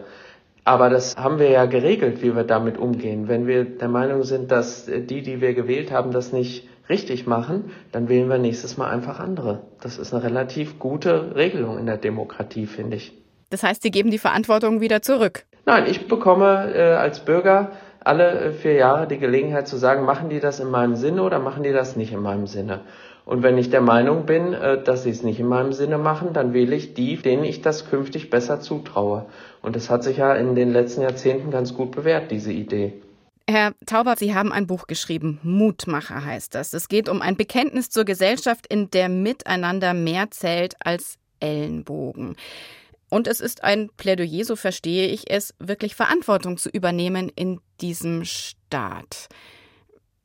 Aber 0.66 0.90
das 0.90 1.16
haben 1.18 1.40
wir 1.40 1.50
ja 1.50 1.66
geregelt, 1.66 2.22
wie 2.22 2.36
wir 2.36 2.44
damit 2.44 2.78
umgehen. 2.78 3.28
Wenn 3.28 3.48
wir 3.48 3.64
der 3.64 3.88
Meinung 3.88 4.24
sind, 4.24 4.52
dass 4.52 4.86
die, 4.86 5.22
die 5.22 5.42
wir 5.42 5.54
gewählt 5.54 5.92
haben, 5.92 6.12
das 6.12 6.32
nicht 6.32 6.68
richtig 6.90 7.28
machen, 7.28 7.72
dann 7.92 8.10
wählen 8.10 8.30
wir 8.30 8.38
nächstes 8.38 8.78
Mal 8.78 8.90
einfach 8.90 9.20
andere. 9.20 9.62
Das 9.82 9.98
ist 9.98 10.14
eine 10.14 10.24
relativ 10.24 10.78
gute 10.78 11.36
Regelung 11.36 11.80
in 11.80 11.86
der 11.86 11.98
Demokratie, 11.98 12.68
finde 12.68 12.98
ich. 12.98 13.14
Das 13.50 13.64
heißt, 13.64 13.82
Sie 13.82 13.92
geben 13.92 14.12
die 14.12 14.20
Verantwortung 14.20 14.82
wieder 14.82 15.02
zurück? 15.02 15.46
Nein, 15.66 15.86
ich 15.88 16.08
bekomme 16.08 16.74
äh, 16.76 16.94
als 16.94 17.20
Bürger 17.22 17.72
alle 18.10 18.40
äh, 18.40 18.52
vier 18.52 18.74
Jahre 18.74 19.08
die 19.08 19.20
Gelegenheit 19.20 19.68
zu 19.68 19.78
sagen, 19.78 20.04
machen 20.04 20.30
die 20.30 20.40
das 20.40 20.60
in 20.60 20.70
meinem 20.70 20.96
Sinne 20.96 21.22
oder 21.22 21.40
machen 21.40 21.64
die 21.64 21.72
das 21.72 21.96
nicht 21.96 22.12
in 22.12 22.22
meinem 22.22 22.48
Sinne. 22.48 22.82
Und 23.24 23.44
wenn 23.44 23.60
ich 23.60 23.70
der 23.70 23.82
Meinung 23.82 24.26
bin, 24.26 24.54
äh, 24.54 24.84
dass 24.84 25.04
sie 25.04 25.12
es 25.12 25.22
nicht 25.22 25.40
in 25.40 25.48
meinem 25.48 25.72
Sinne 25.72 26.00
machen, 26.00 26.34
dann 26.34 26.52
wähle 26.52 26.76
ich 26.76 26.96
die, 26.96 27.18
denen 27.18 27.44
ich 27.44 27.62
das 27.62 27.88
künftig 27.88 28.32
besser 28.32 28.60
zutraue. 28.60 29.28
Und 29.62 29.76
das 29.76 29.92
hat 29.92 30.04
sich 30.04 30.18
ja 30.18 30.34
in 30.34 30.56
den 30.56 30.72
letzten 30.74 31.02
Jahrzehnten 31.04 31.52
ganz 31.52 31.76
gut 31.76 31.92
bewährt, 31.92 32.32
diese 32.32 32.52
Idee. 32.52 32.94
Herr 33.48 33.74
Tauber, 33.86 34.16
Sie 34.18 34.34
haben 34.34 34.52
ein 34.52 34.68
Buch 34.68 34.88
geschrieben, 34.88 35.40
Mutmacher 35.44 36.26
heißt 36.26 36.56
das. 36.56 36.74
Es 36.74 36.88
geht 36.88 37.10
um 37.10 37.22
ein 37.22 37.38
Bekenntnis 37.38 37.90
zur 37.92 38.06
Gesellschaft, 38.06 38.66
in 38.68 38.90
der 38.90 39.10
Miteinander 39.10 39.94
mehr 39.94 40.32
zählt 40.32 40.76
als 40.84 41.18
Ellenbogen. 41.40 42.36
Und 43.10 43.28
es 43.28 43.40
ist 43.40 43.64
ein 43.64 43.90
Plädoyer, 43.98 44.46
so 44.46 44.56
verstehe 44.56 45.08
ich 45.08 45.32
es, 45.32 45.56
wirklich 45.60 45.96
Verantwortung 45.96 46.58
zu 46.58 46.70
übernehmen 46.70 47.32
in 47.36 47.60
diesem 47.82 48.26
Staat. 48.26 49.28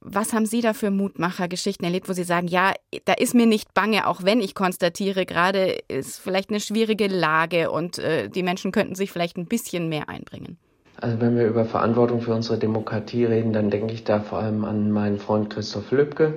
Was 0.01 0.35
haben 0.35 0.45
Sie 0.45 0.61
da 0.61 0.75
für 0.75 0.91
Mutmachergeschichten 0.91 1.85
erlebt, 1.85 2.09
wo 2.09 2.13
Sie 2.13 2.25
sagen, 2.25 2.47
ja, 2.47 2.75
da 3.07 3.15
ist 3.15 3.35
mir 3.35 3.47
nicht 3.47 3.73
bange, 3.73 4.07
auch 4.07 4.23
wenn 4.23 4.41
ich 4.41 4.55
konstatiere, 4.55 5.25
gerade 5.25 5.79
ist 5.89 6.19
vielleicht 6.19 6.51
eine 6.51 6.61
schwierige 6.61 7.07
Lage 7.07 7.71
und 7.71 7.99
äh, 7.99 8.29
die 8.29 8.43
Menschen 8.43 8.71
könnten 8.71 8.95
sich 8.95 9.11
vielleicht 9.11 9.39
ein 9.39 9.47
bisschen 9.47 9.89
mehr 9.89 10.11
einbringen? 10.11 10.59
Also 11.01 11.21
wenn 11.21 11.37
wir 11.37 11.47
über 11.47 11.65
Verantwortung 11.65 12.21
für 12.21 12.35
unsere 12.35 12.59
Demokratie 12.59 13.25
reden, 13.25 13.55
dann 13.55 13.71
denke 13.71 13.95
ich 13.95 14.05
da 14.05 14.21
vor 14.21 14.39
allem 14.39 14.65
an 14.65 14.91
meinen 14.93 15.19
Freund 15.19 15.49
Christoph 15.49 15.91
Lübcke, 15.91 16.35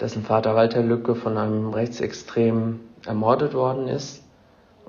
dessen 0.00 0.22
Vater 0.22 0.54
Walter 0.54 0.82
Lübcke 0.82 1.14
von 1.14 1.36
einem 1.36 1.74
Rechtsextremen 1.74 2.80
ermordet 3.06 3.52
worden 3.52 3.88
ist 3.88 4.22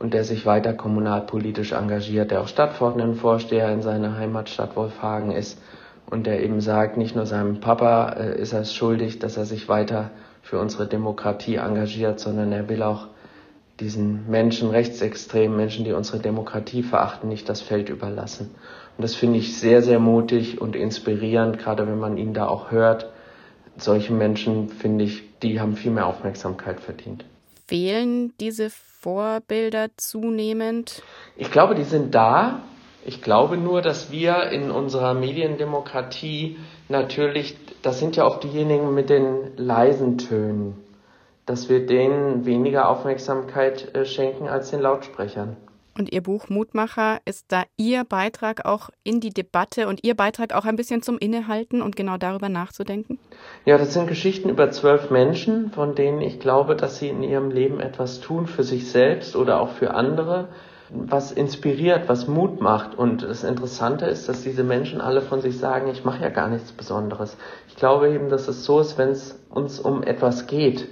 und 0.02 0.16
der 0.16 0.24
sich 0.24 0.48
weiter 0.48 0.74
kommunalpolitisch 0.74 1.74
engagiert, 1.74 2.32
der 2.32 2.42
auch 2.42 2.48
Stadtverordnetenvorsteher 2.48 3.72
in 3.72 3.84
seiner 3.84 4.18
Heimatstadt 4.18 4.76
Wolfhagen 4.76 5.30
ist 5.30 5.62
und 6.10 6.26
der 6.26 6.44
eben 6.44 6.60
sagt, 6.60 6.98
nicht 6.98 7.16
nur 7.16 7.28
seinem 7.28 7.60
Papa 7.60 8.10
äh, 8.14 8.42
ist 8.42 8.52
er 8.52 8.62
es 8.62 8.74
schuldig, 8.74 9.20
dass 9.20 9.38
er 9.38 9.46
sich 9.46 9.70
weiter 9.70 10.10
für 10.42 10.58
unsere 10.58 10.88
Demokratie 10.88 11.58
engagiert, 11.58 12.20
sondern 12.20 12.52
er 12.52 12.68
will 12.68 12.82
auch 12.82 13.10
diesen 13.80 14.28
Menschen, 14.28 14.72
rechtsextremen 14.72 15.56
Menschen, 15.56 15.86
die 15.86 15.94
unsere 15.94 16.18
Demokratie 16.18 16.82
verachten, 16.82 17.30
nicht 17.30 17.48
das 17.48 17.62
Feld 17.62 17.90
überlassen. 17.90 18.50
Und 18.98 19.04
das 19.04 19.14
finde 19.14 19.38
ich 19.38 19.58
sehr, 19.58 19.84
sehr 19.84 20.00
mutig 20.00 20.60
und 20.60 20.76
inspirierend, 20.76 21.60
gerade 21.60 21.86
wenn 21.86 22.00
man 22.00 22.18
ihn 22.18 22.34
da 22.34 22.48
auch 22.48 22.72
hört. 22.72 23.12
Solche 23.78 24.14
Menschen, 24.14 24.70
finde 24.70 25.06
ich, 25.06 25.40
die 25.42 25.60
haben 25.60 25.76
viel 25.76 25.92
mehr 25.92 26.08
Aufmerksamkeit 26.08 26.80
verdient. 26.80 27.24
Fehlen 27.66 28.34
diese 28.40 28.70
Vorbilder 28.70 29.88
zunehmend? 29.98 31.02
Ich 31.36 31.52
glaube, 31.52 31.76
die 31.76 31.84
sind 31.84 32.14
da. 32.16 32.62
Ich 33.06 33.22
glaube 33.22 33.58
nur, 33.58 33.82
dass 33.82 34.12
wir 34.12 34.52
in 34.52 34.70
unserer 34.70 35.14
Mediendemokratie 35.14 36.58
natürlich, 36.88 37.58
das 37.82 38.00
sind 38.00 38.16
ja 38.16 38.26
auch 38.26 38.40
diejenigen 38.40 38.94
mit 38.94 39.10
den 39.10 39.58
leisen 39.58 40.18
Tönen 40.18 40.76
dass 41.46 41.70
wir 41.70 41.86
denen 41.86 42.46
weniger 42.46 42.88
Aufmerksamkeit 42.90 43.94
äh, 43.96 44.06
schenken 44.06 44.48
als 44.48 44.72
den 44.72 44.80
Lautsprechern. 44.80 45.58
Und 46.02 46.12
Ihr 46.12 46.24
Buch 46.24 46.50
Mutmacher 46.50 47.20
ist 47.26 47.52
da 47.52 47.62
Ihr 47.78 48.06
Beitrag 48.06 48.66
auch 48.66 48.90
in 49.04 49.20
die 49.20 49.30
Debatte 49.30 49.88
und 49.88 50.04
Ihr 50.04 50.16
Beitrag 50.16 50.52
auch 50.52 50.66
ein 50.66 50.76
bisschen 50.76 51.04
zum 51.04 51.20
Innehalten 51.20 51.80
und 51.80 51.96
genau 51.96 52.18
darüber 52.18 52.50
nachzudenken? 52.50 53.20
Ja, 53.66 53.78
das 53.78 53.94
sind 53.94 54.08
Geschichten 54.08 54.50
über 54.50 54.72
zwölf 54.72 55.12
Menschen, 55.12 55.70
von 55.70 55.94
denen 55.94 56.20
ich 56.22 56.40
glaube, 56.40 56.76
dass 56.76 56.98
sie 56.98 57.10
in 57.10 57.22
ihrem 57.22 57.52
Leben 57.52 57.80
etwas 57.80 58.20
tun 58.20 58.48
für 58.48 58.64
sich 58.64 58.90
selbst 58.90 59.36
oder 59.36 59.62
auch 59.62 59.70
für 59.74 59.94
andere, 59.94 60.48
was 60.90 61.32
inspiriert, 61.32 62.10
was 62.10 62.28
Mut 62.28 62.62
macht. 62.62 62.98
Und 62.98 63.22
das 63.22 63.44
Interessante 63.44 64.08
ist, 64.08 64.28
dass 64.28 64.42
diese 64.42 64.64
Menschen 64.64 65.02
alle 65.02 65.22
von 65.22 65.40
sich 65.40 65.60
sagen, 65.60 65.88
ich 65.92 66.04
mache 66.04 66.24
ja 66.24 66.30
gar 66.30 66.48
nichts 66.48 66.72
Besonderes. 66.72 67.38
Ich 67.68 67.76
glaube 67.76 68.10
eben, 68.10 68.30
dass 68.30 68.48
es 68.48 68.66
so 68.66 68.80
ist, 68.80 68.98
wenn 68.98 69.10
es 69.10 69.40
uns 69.52 69.80
um 69.80 70.02
etwas 70.02 70.48
geht, 70.48 70.88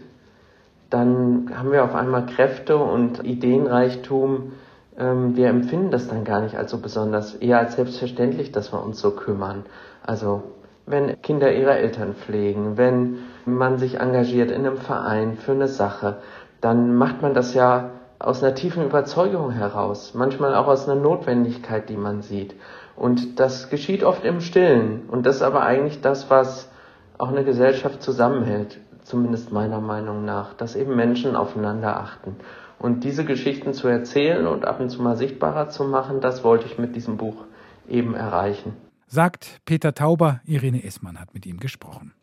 dann 0.91 1.49
haben 1.57 1.71
wir 1.71 1.83
auf 1.83 1.95
einmal 1.95 2.27
Kräfte 2.27 2.77
und 2.77 3.25
Ideenreichtum, 3.25 4.51
ähm, 4.99 5.35
wir 5.35 5.47
empfinden 5.47 5.91
das 5.91 6.07
dann 6.07 6.23
gar 6.23 6.41
nicht 6.41 6.55
als 6.55 6.71
so 6.71 6.77
besonders, 6.77 7.35
eher 7.35 7.59
als 7.59 7.75
selbstverständlich, 7.75 8.51
dass 8.51 8.71
wir 8.71 8.83
uns 8.83 8.99
so 8.99 9.11
kümmern. 9.11 9.65
Also 10.03 10.43
wenn 10.85 11.21
Kinder 11.21 11.53
ihre 11.53 11.77
Eltern 11.77 12.15
pflegen, 12.15 12.77
wenn 12.77 13.19
man 13.45 13.77
sich 13.77 13.99
engagiert 13.99 14.51
in 14.51 14.65
einem 14.65 14.77
Verein 14.77 15.37
für 15.37 15.51
eine 15.53 15.67
Sache, 15.67 16.17
dann 16.61 16.95
macht 16.95 17.21
man 17.21 17.33
das 17.33 17.53
ja 17.53 17.91
aus 18.19 18.43
einer 18.43 18.53
tiefen 18.53 18.85
Überzeugung 18.85 19.51
heraus, 19.51 20.13
manchmal 20.13 20.53
auch 20.55 20.67
aus 20.67 20.89
einer 20.89 20.99
Notwendigkeit, 20.99 21.87
die 21.89 21.95
man 21.95 22.21
sieht. 22.21 22.53
Und 22.97 23.39
das 23.39 23.69
geschieht 23.69 24.03
oft 24.03 24.25
im 24.25 24.41
Stillen. 24.41 25.03
Und 25.07 25.25
das 25.25 25.37
ist 25.37 25.41
aber 25.41 25.61
eigentlich 25.61 26.01
das, 26.01 26.29
was 26.29 26.69
auch 27.17 27.29
eine 27.29 27.45
Gesellschaft 27.45 28.03
zusammenhält, 28.03 28.79
zumindest 29.03 29.51
meiner 29.51 29.81
Meinung 29.81 30.25
nach, 30.25 30.53
dass 30.53 30.75
eben 30.75 30.95
Menschen 30.95 31.35
aufeinander 31.35 31.99
achten. 31.99 32.35
Und 32.77 33.03
diese 33.03 33.25
Geschichten 33.25 33.73
zu 33.73 33.87
erzählen 33.87 34.47
und 34.47 34.65
ab 34.65 34.79
und 34.79 34.89
zu 34.89 35.01
mal 35.01 35.17
sichtbarer 35.17 35.69
zu 35.69 35.83
machen, 35.83 36.21
das 36.21 36.43
wollte 36.43 36.65
ich 36.65 36.77
mit 36.77 36.95
diesem 36.95 37.17
Buch 37.17 37.45
eben 37.87 38.15
erreichen. 38.15 38.73
Sagt 39.07 39.59
Peter 39.65 39.93
Tauber, 39.93 40.39
Irene 40.45 40.83
Essmann 40.83 41.19
hat 41.19 41.33
mit 41.33 41.45
ihm 41.45 41.59
gesprochen. 41.59 42.13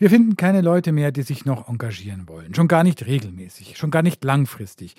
Wir 0.00 0.08
finden 0.08 0.34
keine 0.34 0.62
Leute 0.62 0.92
mehr, 0.92 1.12
die 1.12 1.20
sich 1.20 1.44
noch 1.44 1.68
engagieren 1.68 2.26
wollen. 2.26 2.54
Schon 2.54 2.68
gar 2.68 2.84
nicht 2.84 3.04
regelmäßig, 3.04 3.76
schon 3.76 3.90
gar 3.90 4.00
nicht 4.00 4.24
langfristig. 4.24 4.96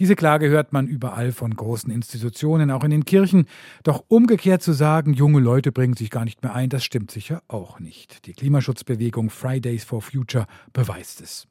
Diese 0.00 0.16
Klage 0.16 0.48
hört 0.48 0.72
man 0.72 0.88
überall 0.88 1.30
von 1.30 1.54
großen 1.54 1.88
Institutionen, 1.92 2.72
auch 2.72 2.82
in 2.82 2.90
den 2.90 3.04
Kirchen. 3.04 3.46
Doch 3.84 4.02
umgekehrt 4.08 4.60
zu 4.60 4.72
sagen, 4.72 5.14
junge 5.14 5.38
Leute 5.38 5.70
bringen 5.70 5.94
sich 5.94 6.10
gar 6.10 6.24
nicht 6.24 6.42
mehr 6.42 6.52
ein, 6.52 6.68
das 6.68 6.82
stimmt 6.82 7.12
sicher 7.12 7.44
auch 7.46 7.78
nicht. 7.78 8.26
Die 8.26 8.32
Klimaschutzbewegung 8.32 9.30
Fridays 9.30 9.84
for 9.84 10.02
Future 10.02 10.46
beweist 10.72 11.20
es. 11.20 11.46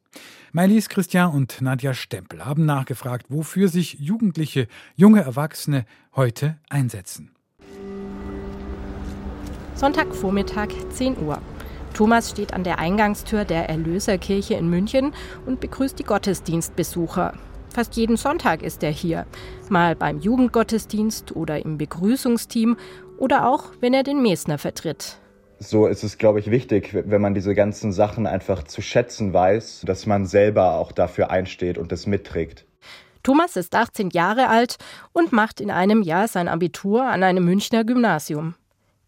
Maëlys 0.53 0.89
Christian 0.89 1.31
und 1.31 1.61
Nadja 1.61 1.93
Stempel 1.93 2.43
haben 2.43 2.65
nachgefragt, 2.65 3.27
wofür 3.29 3.69
sich 3.69 3.93
Jugendliche, 3.93 4.67
junge 4.97 5.21
Erwachsene 5.21 5.85
heute 6.17 6.57
einsetzen. 6.67 7.31
Sonntagvormittag, 9.75 10.67
10 10.91 11.17
Uhr. 11.19 11.41
Thomas 11.99 12.29
steht 12.29 12.53
an 12.53 12.63
der 12.63 12.79
Eingangstür 12.79 13.43
der 13.43 13.67
Erlöserkirche 13.67 14.53
in 14.53 14.69
München 14.69 15.11
und 15.45 15.59
begrüßt 15.59 15.99
die 15.99 16.05
Gottesdienstbesucher. 16.05 17.33
Fast 17.73 17.97
jeden 17.97 18.15
Sonntag 18.15 18.63
ist 18.63 18.83
er 18.83 18.89
hier, 18.89 19.25
mal 19.67 19.97
beim 19.97 20.21
Jugendgottesdienst 20.21 21.35
oder 21.35 21.65
im 21.65 21.77
Begrüßungsteam 21.77 22.77
oder 23.17 23.49
auch, 23.49 23.65
wenn 23.81 23.93
er 23.93 24.03
den 24.03 24.21
Mesner 24.21 24.57
vertritt. 24.57 25.17
So 25.59 25.87
ist 25.87 26.05
es, 26.05 26.17
glaube 26.17 26.39
ich, 26.39 26.49
wichtig, 26.49 26.93
wenn 26.93 27.19
man 27.19 27.33
diese 27.33 27.53
ganzen 27.53 27.91
Sachen 27.91 28.27
einfach 28.27 28.63
zu 28.63 28.81
schätzen 28.81 29.33
weiß, 29.33 29.81
dass 29.85 30.05
man 30.05 30.25
selber 30.25 30.75
auch 30.75 30.93
dafür 30.93 31.31
einsteht 31.31 31.77
und 31.77 31.91
es 31.91 32.07
mitträgt. 32.07 32.65
Thomas 33.23 33.57
ist 33.57 33.75
18 33.75 34.11
Jahre 34.11 34.47
alt 34.47 34.77
und 35.11 35.33
macht 35.33 35.59
in 35.59 35.69
einem 35.69 36.01
Jahr 36.01 36.29
sein 36.29 36.47
Abitur 36.47 37.03
an 37.03 37.23
einem 37.23 37.43
Münchner 37.43 37.83
Gymnasium. 37.83 38.55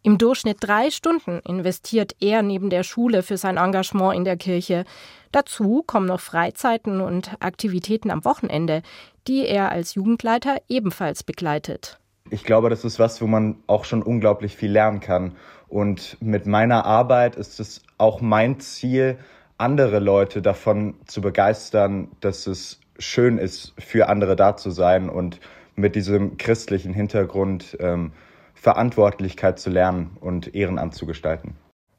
Im 0.03 0.17
Durchschnitt 0.17 0.58
drei 0.62 0.89
Stunden 0.89 1.39
investiert 1.48 2.15
er 2.20 2.41
neben 2.41 2.72
der 2.72 2.81
Schule 2.81 3.22
für 3.22 3.38
sein 3.38 3.58
Engagement 3.58 4.15
in 4.15 4.25
der 4.25 4.36
Kirche. 4.36 4.84
Dazu 5.31 5.84
kommen 5.86 6.08
noch 6.08 6.20
Freizeiten 6.20 7.01
und 7.01 7.36
Aktivitäten 7.39 8.10
am 8.10 8.25
Wochenende, 8.25 8.81
die 9.27 9.46
er 9.46 9.72
als 9.72 9.93
Jugendleiter 9.93 10.58
ebenfalls 10.67 11.22
begleitet. 11.24 12.00
Ich 12.31 12.43
glaube, 12.43 12.72
das 12.72 12.84
ist 12.84 12.98
was, 12.98 13.22
wo 13.22 13.27
man 13.27 13.58
auch 13.67 13.86
schon 13.86 14.01
unglaublich 14.01 14.55
viel 14.55 14.72
lernen 14.72 15.01
kann. 15.01 15.36
Und 15.67 16.17
mit 16.19 16.47
meiner 16.47 16.86
Arbeit 16.86 17.36
ist 17.36 17.60
es 17.60 17.84
auch 17.99 18.21
mein 18.21 18.60
Ziel, 18.60 19.19
andere 19.58 19.99
Leute 19.99 20.41
davon 20.41 20.95
zu 21.06 21.21
begeistern, 21.21 22.08
dass 22.21 22.47
es 22.47 22.80
schön 22.97 23.38
ist, 23.38 23.73
für 23.78 24.10
andere 24.10 24.36
da 24.36 24.58
zu 24.58 24.71
sein 24.71 25.10
und 25.10 25.39
mit 25.76 25.95
diesem 25.95 26.38
christlichen 26.38 26.93
Hintergrund 26.93 27.78
ähm, 27.80 28.13
Verantwortlichkeit 28.62 29.60
zu 29.60 29.71
lernen 29.71 30.17
und 30.21 30.54
Ehrenamt 30.54 30.93
zu 30.93 31.08
gestalten. 31.08 31.56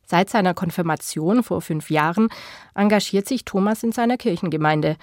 Seit 0.07 0.31
seiner 0.31 0.55
Konfirmation 0.55 1.43
vor 1.43 1.61
fünf 1.61 1.91
Jahren 1.91 2.29
engagiert 2.77 3.27
sich 3.27 3.45
Thomas 3.45 3.83
in 3.83 3.91
seiner 3.91 4.17
Kirchengemeinde. 4.17 4.97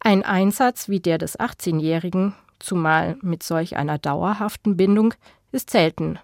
Ein 0.00 0.22
Einsatz 0.22 0.90
wie 0.90 1.00
der 1.00 1.16
des 1.16 1.40
18-Jährigen, 1.40 2.34
zumal 2.58 3.16
mit 3.22 3.42
solch 3.42 3.76
einer 3.78 3.96
dauerhaften 3.96 4.76
Bindung, 4.76 5.14
ist 5.52 5.70
selten. 5.70 6.18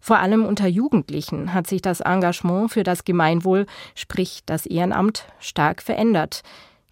Vor 0.00 0.18
allem 0.18 0.46
unter 0.46 0.68
Jugendlichen 0.68 1.52
hat 1.52 1.66
sich 1.66 1.82
das 1.82 2.00
Engagement 2.00 2.72
für 2.72 2.82
das 2.82 3.04
Gemeinwohl, 3.04 3.66
sprich 3.94 4.40
das 4.46 4.64
Ehrenamt, 4.64 5.26
stark 5.38 5.82
verändert. 5.82 6.42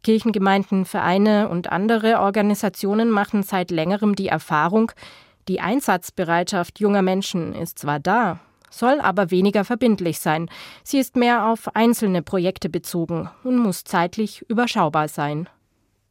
Kirchengemeinden, 0.03 0.85
Vereine 0.85 1.49
und 1.49 1.73
andere 1.73 2.21
Organisationen 2.21 3.09
machen 3.09 3.43
seit 3.43 3.71
längerem 3.71 4.17
die 4.17 4.29
Erfahrung, 4.29 4.93
die 5.49 5.61
Einsatzbereitschaft 5.61 6.81
junger 6.81 7.03
Menschen 7.03 7.55
ist 7.55 7.79
zwar 7.79 7.99
da, 7.99 8.41
soll 8.71 9.01
aber 9.01 9.31
weniger 9.31 9.65
verbindlich 9.65 10.21
sein. 10.21 10.49
Sie 10.83 10.99
ist 10.99 11.17
mehr 11.17 11.47
auf 11.47 11.75
einzelne 11.77 12.23
Projekte 12.23 12.69
bezogen 12.69 13.31
und 13.45 13.59
muss 13.59 13.85
zeitlich 13.85 14.43
überschaubar 14.49 15.09
sein. 15.09 15.49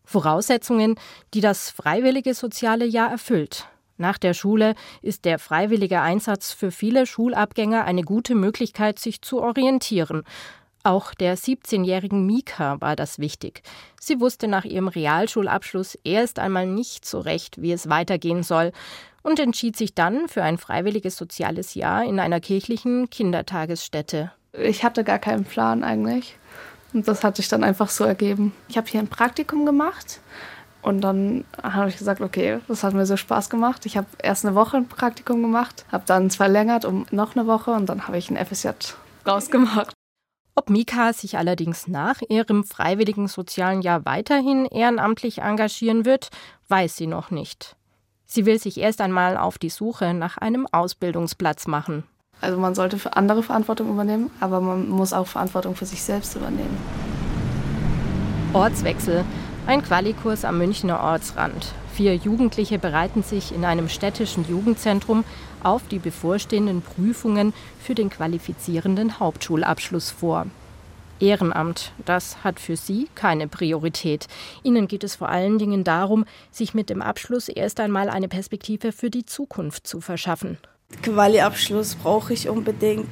Voraussetzungen, 0.03 0.95
die 1.33 1.41
das 1.41 1.69
freiwillige 1.69 2.33
soziale 2.33 2.85
Jahr 2.85 3.09
erfüllt. 3.09 3.67
Nach 3.97 4.17
der 4.17 4.33
Schule 4.33 4.75
ist 5.01 5.25
der 5.25 5.39
freiwillige 5.39 6.01
Einsatz 6.01 6.51
für 6.51 6.71
viele 6.71 7.05
Schulabgänger 7.05 7.85
eine 7.85 8.01
gute 8.01 8.35
Möglichkeit, 8.35 8.99
sich 8.99 9.21
zu 9.21 9.41
orientieren. 9.41 10.23
Auch 10.83 11.13
der 11.13 11.37
17-jährigen 11.37 12.25
Mika 12.25 12.81
war 12.81 12.95
das 12.95 13.19
wichtig. 13.19 13.61
Sie 13.99 14.19
wusste 14.19 14.47
nach 14.47 14.65
ihrem 14.65 14.87
Realschulabschluss 14.87 15.99
erst 16.03 16.39
einmal 16.39 16.65
nicht 16.65 17.05
so 17.05 17.19
recht, 17.19 17.61
wie 17.61 17.71
es 17.71 17.87
weitergehen 17.87 18.41
soll 18.41 18.71
und 19.23 19.39
entschied 19.39 19.77
sich 19.77 19.93
dann 19.93 20.27
für 20.27 20.43
ein 20.43 20.57
freiwilliges 20.57 21.17
soziales 21.17 21.75
Jahr 21.75 22.03
in 22.03 22.19
einer 22.19 22.39
kirchlichen 22.39 23.09
Kindertagesstätte. 23.09 24.31
Ich 24.53 24.83
hatte 24.83 25.03
gar 25.03 25.19
keinen 25.19 25.45
Plan 25.45 25.83
eigentlich. 25.83 26.37
Und 26.93 27.07
das 27.07 27.23
hat 27.23 27.37
sich 27.37 27.47
dann 27.47 27.63
einfach 27.63 27.89
so 27.89 28.03
ergeben. 28.03 28.53
Ich 28.67 28.77
habe 28.77 28.87
hier 28.87 28.99
ein 28.99 29.07
Praktikum 29.07 29.65
gemacht 29.65 30.19
und 30.81 31.01
dann 31.01 31.45
habe 31.61 31.89
ich 31.89 31.97
gesagt, 31.97 32.21
okay, 32.21 32.59
das 32.67 32.83
hat 32.83 32.93
mir 32.93 33.05
so 33.05 33.15
Spaß 33.15 33.49
gemacht. 33.49 33.85
Ich 33.85 33.97
habe 33.97 34.07
erst 34.21 34.45
eine 34.45 34.55
Woche 34.55 34.77
ein 34.77 34.87
Praktikum 34.87 35.41
gemacht, 35.41 35.85
habe 35.91 36.03
dann 36.05 36.31
verlängert 36.31 36.85
um 36.85 37.05
noch 37.11 37.35
eine 37.35 37.47
Woche 37.47 37.71
und 37.71 37.87
dann 37.87 38.07
habe 38.07 38.17
ich 38.17 38.29
ein 38.29 38.45
FSJ 38.45 38.69
rausgemacht. 39.25 39.93
Ob 40.55 40.69
Mika 40.69 41.13
sich 41.13 41.37
allerdings 41.37 41.87
nach 41.87 42.21
ihrem 42.27 42.65
freiwilligen 42.65 43.27
sozialen 43.27 43.81
Jahr 43.81 44.05
weiterhin 44.05 44.65
ehrenamtlich 44.65 45.39
engagieren 45.39 46.03
wird, 46.03 46.29
weiß 46.67 46.97
sie 46.97 47.07
noch 47.07 47.31
nicht. 47.31 47.77
Sie 48.33 48.45
will 48.45 48.59
sich 48.59 48.77
erst 48.77 49.01
einmal 49.01 49.35
auf 49.35 49.57
die 49.57 49.69
Suche 49.69 50.13
nach 50.13 50.37
einem 50.37 50.65
Ausbildungsplatz 50.71 51.67
machen. 51.67 52.05
Also 52.39 52.57
man 52.57 52.75
sollte 52.75 52.97
für 52.97 53.17
andere 53.17 53.43
Verantwortung 53.43 53.89
übernehmen, 53.89 54.31
aber 54.39 54.61
man 54.61 54.87
muss 54.87 55.11
auch 55.11 55.27
Verantwortung 55.27 55.75
für 55.75 55.85
sich 55.85 56.01
selbst 56.01 56.37
übernehmen. 56.37 56.77
Ortswechsel. 58.53 59.25
Ein 59.67 59.83
Qualikurs 59.83 60.45
am 60.45 60.59
Münchner 60.59 61.01
Ortsrand. 61.01 61.73
Vier 61.93 62.15
Jugendliche 62.15 62.79
bereiten 62.79 63.21
sich 63.21 63.53
in 63.53 63.65
einem 63.65 63.89
städtischen 63.89 64.47
Jugendzentrum 64.47 65.25
auf 65.61 65.81
die 65.89 65.99
bevorstehenden 65.99 66.81
Prüfungen 66.81 67.53
für 67.81 67.95
den 67.95 68.09
qualifizierenden 68.09 69.19
Hauptschulabschluss 69.19 70.09
vor. 70.09 70.45
Ehrenamt, 71.21 71.93
das 72.05 72.43
hat 72.43 72.59
für 72.59 72.75
Sie 72.75 73.07
keine 73.15 73.47
Priorität. 73.47 74.27
Ihnen 74.63 74.87
geht 74.87 75.03
es 75.03 75.15
vor 75.15 75.29
allen 75.29 75.59
Dingen 75.59 75.83
darum, 75.83 76.25
sich 76.51 76.73
mit 76.73 76.89
dem 76.89 77.01
Abschluss 77.01 77.47
erst 77.47 77.79
einmal 77.79 78.09
eine 78.09 78.27
Perspektive 78.27 78.91
für 78.91 79.09
die 79.09 79.25
Zukunft 79.25 79.85
zu 79.85 80.01
verschaffen. 80.01 80.57
Quali-Abschluss 81.03 81.95
brauche 81.95 82.33
ich 82.33 82.49
unbedingt. 82.49 83.09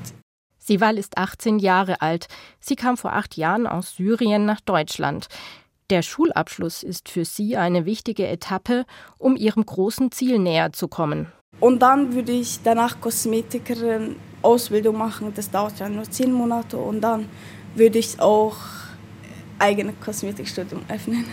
Sival 0.58 0.98
ist 0.98 1.17
18 1.17 1.60
Jahre 1.60 2.02
alt. 2.02 2.28
Sie 2.60 2.76
kam 2.76 2.98
vor 2.98 3.13
acht 3.13 3.38
Jahren 3.38 3.65
aus 3.65 3.95
Syrien 3.95 4.45
nach 4.45 4.62
Deutschland. 4.62 5.28
Der 5.89 6.04
Schulabschluss 6.04 6.84
ist 6.84 7.10
für 7.10 7.26
sie 7.26 7.58
eine 7.58 7.86
wichtige 7.86 8.28
Etappe, 8.28 8.86
um 9.17 9.36
ihrem 9.36 9.65
großen 9.65 10.12
Ziel 10.12 10.38
näher 10.38 10.72
zu 10.72 10.88
kommen. 10.88 11.32
Und 11.60 11.80
dann 11.80 12.13
würde 12.13 12.32
ich 12.32 12.60
danach 12.63 13.02
Kosmetikerin 13.02 14.15
Ausbildung 14.41 14.98
machen. 14.98 15.34
Das 15.36 15.50
dauert 15.50 15.80
ja 15.80 15.89
nur 15.89 16.04
zehn 16.04 16.32
Monate. 16.32 16.78
Und 16.78 17.02
dann 17.02 17.28
würde 17.75 17.99
ich 17.99 18.19
auch 18.19 18.55
eigene 19.60 19.93
Kosmetikstudium 19.93 20.82
öffnen. 20.89 21.25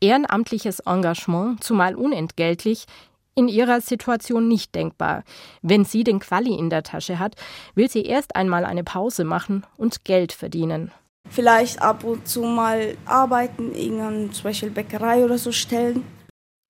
Ehrenamtliches 0.00 0.80
Engagement, 0.80 1.62
zumal 1.62 1.94
unentgeltlich, 1.94 2.86
in 3.34 3.48
ihrer 3.48 3.80
Situation 3.80 4.48
nicht 4.48 4.74
denkbar. 4.74 5.24
Wenn 5.62 5.84
sie 5.84 6.04
den 6.04 6.20
Quali 6.20 6.54
in 6.54 6.70
der 6.70 6.82
Tasche 6.82 7.18
hat, 7.18 7.34
will 7.74 7.90
sie 7.90 8.04
erst 8.04 8.36
einmal 8.36 8.64
eine 8.64 8.84
Pause 8.84 9.24
machen 9.24 9.64
und 9.76 10.04
Geld 10.04 10.32
verdienen. 10.32 10.92
Vielleicht 11.28 11.80
ab 11.80 12.04
und 12.04 12.28
zu 12.28 12.42
mal 12.42 12.96
arbeiten, 13.06 13.74
irgendeine 13.74 14.30
zum 14.30 14.44
Beispiel 14.44 14.70
Bäckerei 14.70 15.24
oder 15.24 15.38
so 15.38 15.52
stellen. 15.52 16.04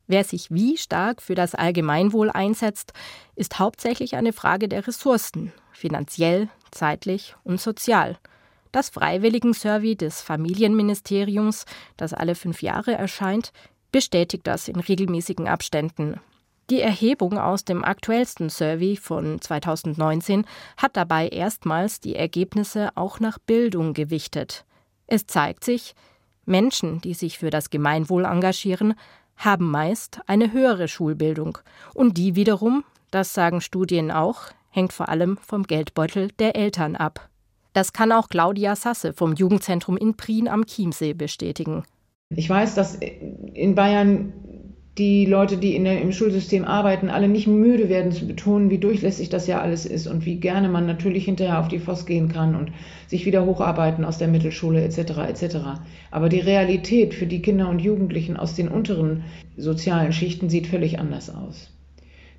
Wer 0.07 0.23
sich 0.23 0.51
wie 0.51 0.77
stark 0.77 1.23
für 1.23 1.35
das 1.35 1.55
Allgemeinwohl 1.55 2.31
einsetzt, 2.31 2.93
ist 3.37 3.59
hauptsächlich 3.59 4.17
eine 4.17 4.33
Frage 4.33 4.69
der 4.69 4.87
Ressourcen, 4.87 5.53
finanziell, 5.73 6.49
zeitlich 6.71 7.35
und 7.43 7.61
sozial. 7.61 8.19
Das 8.75 8.89
Freiwilligen-Survey 8.89 9.95
des 9.95 10.21
Familienministeriums, 10.21 11.65
das 11.97 12.13
alle 12.13 12.35
fünf 12.35 12.61
Jahre 12.61 12.91
erscheint, 12.95 13.53
bestätigt 13.93 14.49
das 14.49 14.67
in 14.67 14.81
regelmäßigen 14.81 15.47
Abständen. 15.47 16.19
Die 16.71 16.81
Erhebung 16.81 17.39
aus 17.39 17.65
dem 17.65 17.85
aktuellsten 17.85 18.51
Survey 18.51 18.97
von 18.97 19.41
2019 19.41 20.45
hat 20.77 20.97
dabei 20.97 21.29
erstmals 21.29 22.01
die 22.01 22.17
Ergebnisse 22.17 22.91
auch 22.97 23.21
nach 23.21 23.39
Bildung 23.39 23.95
gewichtet. 23.95 24.65
Es 25.07 25.29
zeigt 25.29 25.63
sich, 25.63 25.95
Menschen, 26.45 27.01
die 27.01 27.15
sich 27.15 27.39
für 27.39 27.51
das 27.51 27.71
Gemeinwohl 27.71 28.25
engagieren, 28.25 28.95
haben 29.37 29.71
meist 29.71 30.19
eine 30.27 30.51
höhere 30.51 30.89
Schulbildung. 30.89 31.59
Und 31.95 32.19
die 32.19 32.35
wiederum, 32.35 32.83
das 33.13 33.35
sagen 33.35 33.61
Studien 33.61 34.11
auch, 34.11 34.47
hängt 34.71 34.93
vor 34.93 35.11
allem 35.11 35.37
vom 35.37 35.63
Geldbeutel 35.63 36.33
der 36.41 36.57
Eltern 36.57 36.97
ab. 36.97 37.31
Das 37.75 37.93
kann 37.93 38.13
auch 38.13 38.29
Claudia 38.29 38.77
Sasse 38.77 39.13
vom 39.13 39.35
Jugendzentrum 39.35 39.97
in 39.97 40.15
Prien 40.15 40.47
am 40.47 40.65
Chiemsee 40.65 41.13
bestätigen. 41.13 41.83
Ich 42.31 42.49
weiß, 42.49 42.77
dass 42.77 42.95
in 42.95 43.75
Bayern 43.75 44.33
die 44.97 45.27
Leute, 45.27 45.57
die 45.57 45.83
der, 45.83 46.01
im 46.01 46.13
Schulsystem 46.13 46.65
arbeiten, 46.65 47.11
alle 47.11 47.27
nicht 47.27 47.49
müde 47.49 47.89
werden 47.89 48.13
zu 48.13 48.29
betonen, 48.29 48.71
wie 48.71 48.79
durchlässig 48.79 49.29
das 49.29 49.49
ja 49.49 49.61
alles 49.61 49.87
ist 49.87 50.07
und 50.07 50.25
wie 50.25 50.37
gerne 50.37 50.69
man 50.69 50.87
natürlich 50.87 51.25
hinterher 51.25 51.59
auf 51.59 51.67
die 51.67 51.81
FOS 51.81 52.07
gehen 52.07 52.29
kann 52.29 52.55
und 52.55 52.71
sich 53.09 53.27
wieder 53.27 53.45
hocharbeiten 53.45 54.05
aus 54.05 54.19
der 54.19 54.29
Mittelschule 54.29 54.85
etc. 54.85 55.19
etc. 55.29 55.57
Aber 56.13 56.29
die 56.29 56.39
Realität 56.39 57.13
für 57.13 57.27
die 57.27 57.43
Kinder 57.43 57.69
und 57.69 57.81
Jugendlichen 57.81 58.37
aus 58.37 58.55
den 58.55 58.69
unteren 58.69 59.25
sozialen 59.57 60.13
Schichten 60.13 60.49
sieht 60.49 60.69
völlig 60.69 61.01
anders 61.01 61.29
aus. 61.29 61.71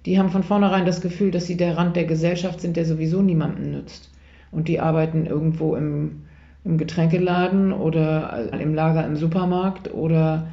Die 0.05 0.17
haben 0.17 0.29
von 0.29 0.43
vornherein 0.43 0.85
das 0.85 1.01
Gefühl, 1.01 1.31
dass 1.31 1.47
sie 1.47 1.57
der 1.57 1.75
Rand 1.75 1.97
der 1.97 2.05
Gesellschaft 2.05 2.61
sind, 2.61 2.77
der 2.77 2.85
sowieso 2.85 3.21
niemandem 3.21 3.71
nützt. 3.71 4.11
Und 4.55 4.69
die 4.69 4.79
arbeiten 4.79 5.25
irgendwo 5.25 5.75
im, 5.75 6.23
im 6.63 6.77
Getränkeladen 6.77 7.73
oder 7.73 8.53
im 8.53 8.73
Lager 8.73 9.05
im 9.05 9.17
Supermarkt 9.17 9.93
oder 9.93 10.47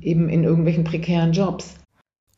eben 0.00 0.30
in 0.30 0.42
irgendwelchen 0.42 0.84
prekären 0.84 1.34
Jobs. 1.34 1.76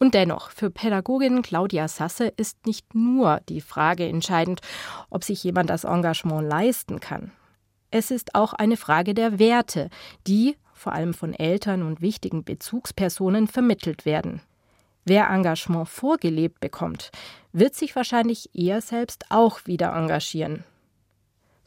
Und 0.01 0.15
dennoch, 0.15 0.51
für 0.51 0.71
Pädagogin 0.71 1.43
Claudia 1.43 1.87
Sasse 1.87 2.33
ist 2.37 2.67
nicht 2.67 2.97
nur 2.97 3.41
die 3.49 3.61
Frage 3.61 4.09
entscheidend, 4.09 4.61
ob 5.09 5.23
sich 5.23 5.45
jemand 5.45 5.71
das 5.71 5.85
Engagement 5.85 6.49
leisten 6.49 6.99
kann. 6.99 7.31
Es 7.93 8.11
ist 8.11 8.35
auch 8.35 8.53
eine 8.53 8.77
Frage 8.77 9.15
der 9.15 9.39
Werte, 9.39 9.89
die, 10.27 10.57
vor 10.75 10.95
allem 10.95 11.15
von 11.15 11.33
Eltern 11.33 11.85
und 11.85 12.01
wichtigen 12.01 12.43
Bezugspersonen, 12.43 13.47
vermittelt 13.47 14.05
werden. 14.05 14.41
Wer 15.05 15.31
Engagement 15.31 15.89
vorgelebt 15.89 16.59
bekommt, 16.59 17.13
wird 17.59 17.75
sich 17.75 17.97
wahrscheinlich 17.97 18.51
eher 18.55 18.81
selbst 18.81 19.27
auch 19.31 19.67
wieder 19.67 19.93
engagieren 19.95 20.65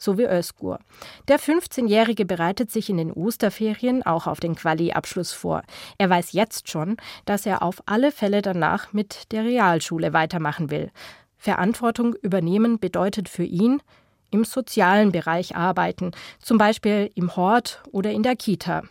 so 0.00 0.18
wie 0.18 0.24
Özgur. 0.24 0.80
Der 1.28 1.38
15-Jährige 1.38 2.24
bereitet 2.24 2.72
sich 2.72 2.88
in 2.88 2.96
den 2.96 3.12
Osterferien 3.12 4.02
auch 4.02 4.26
auf 4.26 4.40
den 4.40 4.56
Quali-Abschluss 4.56 5.32
vor. 5.32 5.62
Er 5.98 6.10
weiß 6.10 6.32
jetzt 6.32 6.70
schon, 6.70 6.96
dass 7.26 7.46
er 7.46 7.62
auf 7.62 7.82
alle 7.86 8.10
Fälle 8.10 8.42
danach 8.42 8.92
mit 8.92 9.30
der 9.30 9.44
Realschule 9.44 10.12
weitermachen 10.12 10.70
will. 10.70 10.90
Verantwortung 11.36 12.14
übernehmen 12.14 12.80
bedeutet 12.80 13.28
für 13.28 13.44
ihn, 13.44 13.82
im 14.30 14.44
sozialen 14.44 15.12
Bereich 15.12 15.56
arbeiten, 15.56 16.12
zum 16.40 16.56
Beispiel 16.56 17.10
im 17.14 17.36
Hort 17.36 17.82
oder 17.90 18.12
in 18.12 18.22
der 18.22 18.36
Kita. 18.36 18.84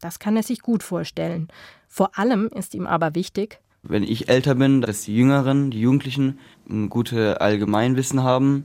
Das 0.00 0.18
kann 0.18 0.36
er 0.36 0.42
sich 0.42 0.60
gut 0.60 0.82
vorstellen. 0.82 1.48
Vor 1.86 2.18
allem 2.18 2.48
ist 2.48 2.74
ihm 2.74 2.86
aber 2.86 3.14
wichtig, 3.14 3.60
wenn 3.82 4.02
ich 4.02 4.28
älter 4.28 4.54
bin, 4.54 4.80
dass 4.80 5.02
die 5.02 5.16
Jüngeren, 5.16 5.70
die 5.70 5.80
Jugendlichen 5.80 6.38
ein 6.68 6.90
gutes 6.90 7.36
Allgemeinwissen 7.36 8.22
haben 8.22 8.64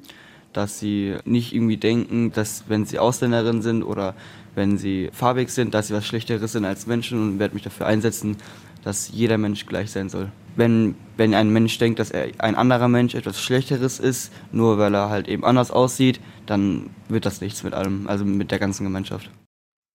dass 0.55 0.79
sie 0.79 1.15
nicht 1.25 1.53
irgendwie 1.53 1.77
denken, 1.77 2.31
dass 2.31 2.63
wenn 2.67 2.85
sie 2.85 2.99
Ausländerin 2.99 3.61
sind 3.61 3.83
oder 3.83 4.15
wenn 4.55 4.77
sie 4.77 5.09
farbig 5.11 5.49
sind, 5.49 5.73
dass 5.73 5.87
sie 5.87 5.93
was 5.93 6.05
Schlechteres 6.05 6.53
sind 6.53 6.63
als 6.63 6.87
Menschen 6.87 7.21
und 7.21 7.39
werde 7.39 7.53
mich 7.53 7.63
dafür 7.63 7.87
einsetzen, 7.87 8.37
dass 8.83 9.11
jeder 9.11 9.37
Mensch 9.37 9.65
gleich 9.65 9.91
sein 9.91 10.07
soll. 10.09 10.31
Wenn, 10.55 10.95
wenn 11.17 11.33
ein 11.33 11.49
Mensch 11.49 11.77
denkt, 11.77 11.99
dass 11.99 12.11
er 12.11 12.29
ein 12.37 12.55
anderer 12.55 12.87
Mensch 12.87 13.15
etwas 13.15 13.41
Schlechteres 13.41 13.99
ist, 13.99 14.31
nur 14.53 14.77
weil 14.77 14.95
er 14.95 15.09
halt 15.09 15.27
eben 15.27 15.43
anders 15.43 15.71
aussieht, 15.71 16.21
dann 16.45 16.89
wird 17.09 17.25
das 17.25 17.41
nichts 17.41 17.63
mit 17.63 17.73
allem, 17.73 18.07
also 18.07 18.23
mit 18.23 18.51
der 18.51 18.59
ganzen 18.59 18.85
Gemeinschaft. 18.85 19.29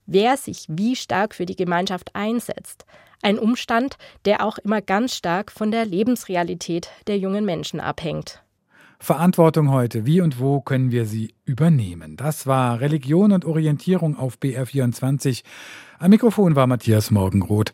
Wer 0.04 0.36
sich 0.36 0.66
wie 0.68 0.96
stark 0.96 1.34
für 1.34 1.46
die 1.46 1.56
Gemeinschaft 1.56 2.14
einsetzt, 2.14 2.84
ein 3.22 3.38
Umstand, 3.38 3.96
der 4.24 4.44
auch 4.44 4.58
immer 4.58 4.80
ganz 4.80 5.14
stark 5.14 5.52
von 5.52 5.70
der 5.70 5.84
Lebensrealität 5.84 6.90
der 7.06 7.18
jungen 7.18 7.44
Menschen 7.44 7.80
abhängt. 7.80 8.42
Verantwortung 8.98 9.70
heute. 9.70 10.04
Wie 10.04 10.20
und 10.20 10.40
wo 10.40 10.60
können 10.60 10.90
wir 10.90 11.06
sie 11.06 11.34
übernehmen? 11.46 12.16
Das 12.16 12.46
war 12.46 12.80
Religion 12.80 13.32
und 13.32 13.46
Orientierung 13.46 14.18
auf 14.18 14.36
BR24. 14.36 15.42
Am 15.98 16.10
Mikrofon 16.10 16.54
war 16.54 16.66
Matthias 16.66 17.10
Morgenroth. 17.10 17.68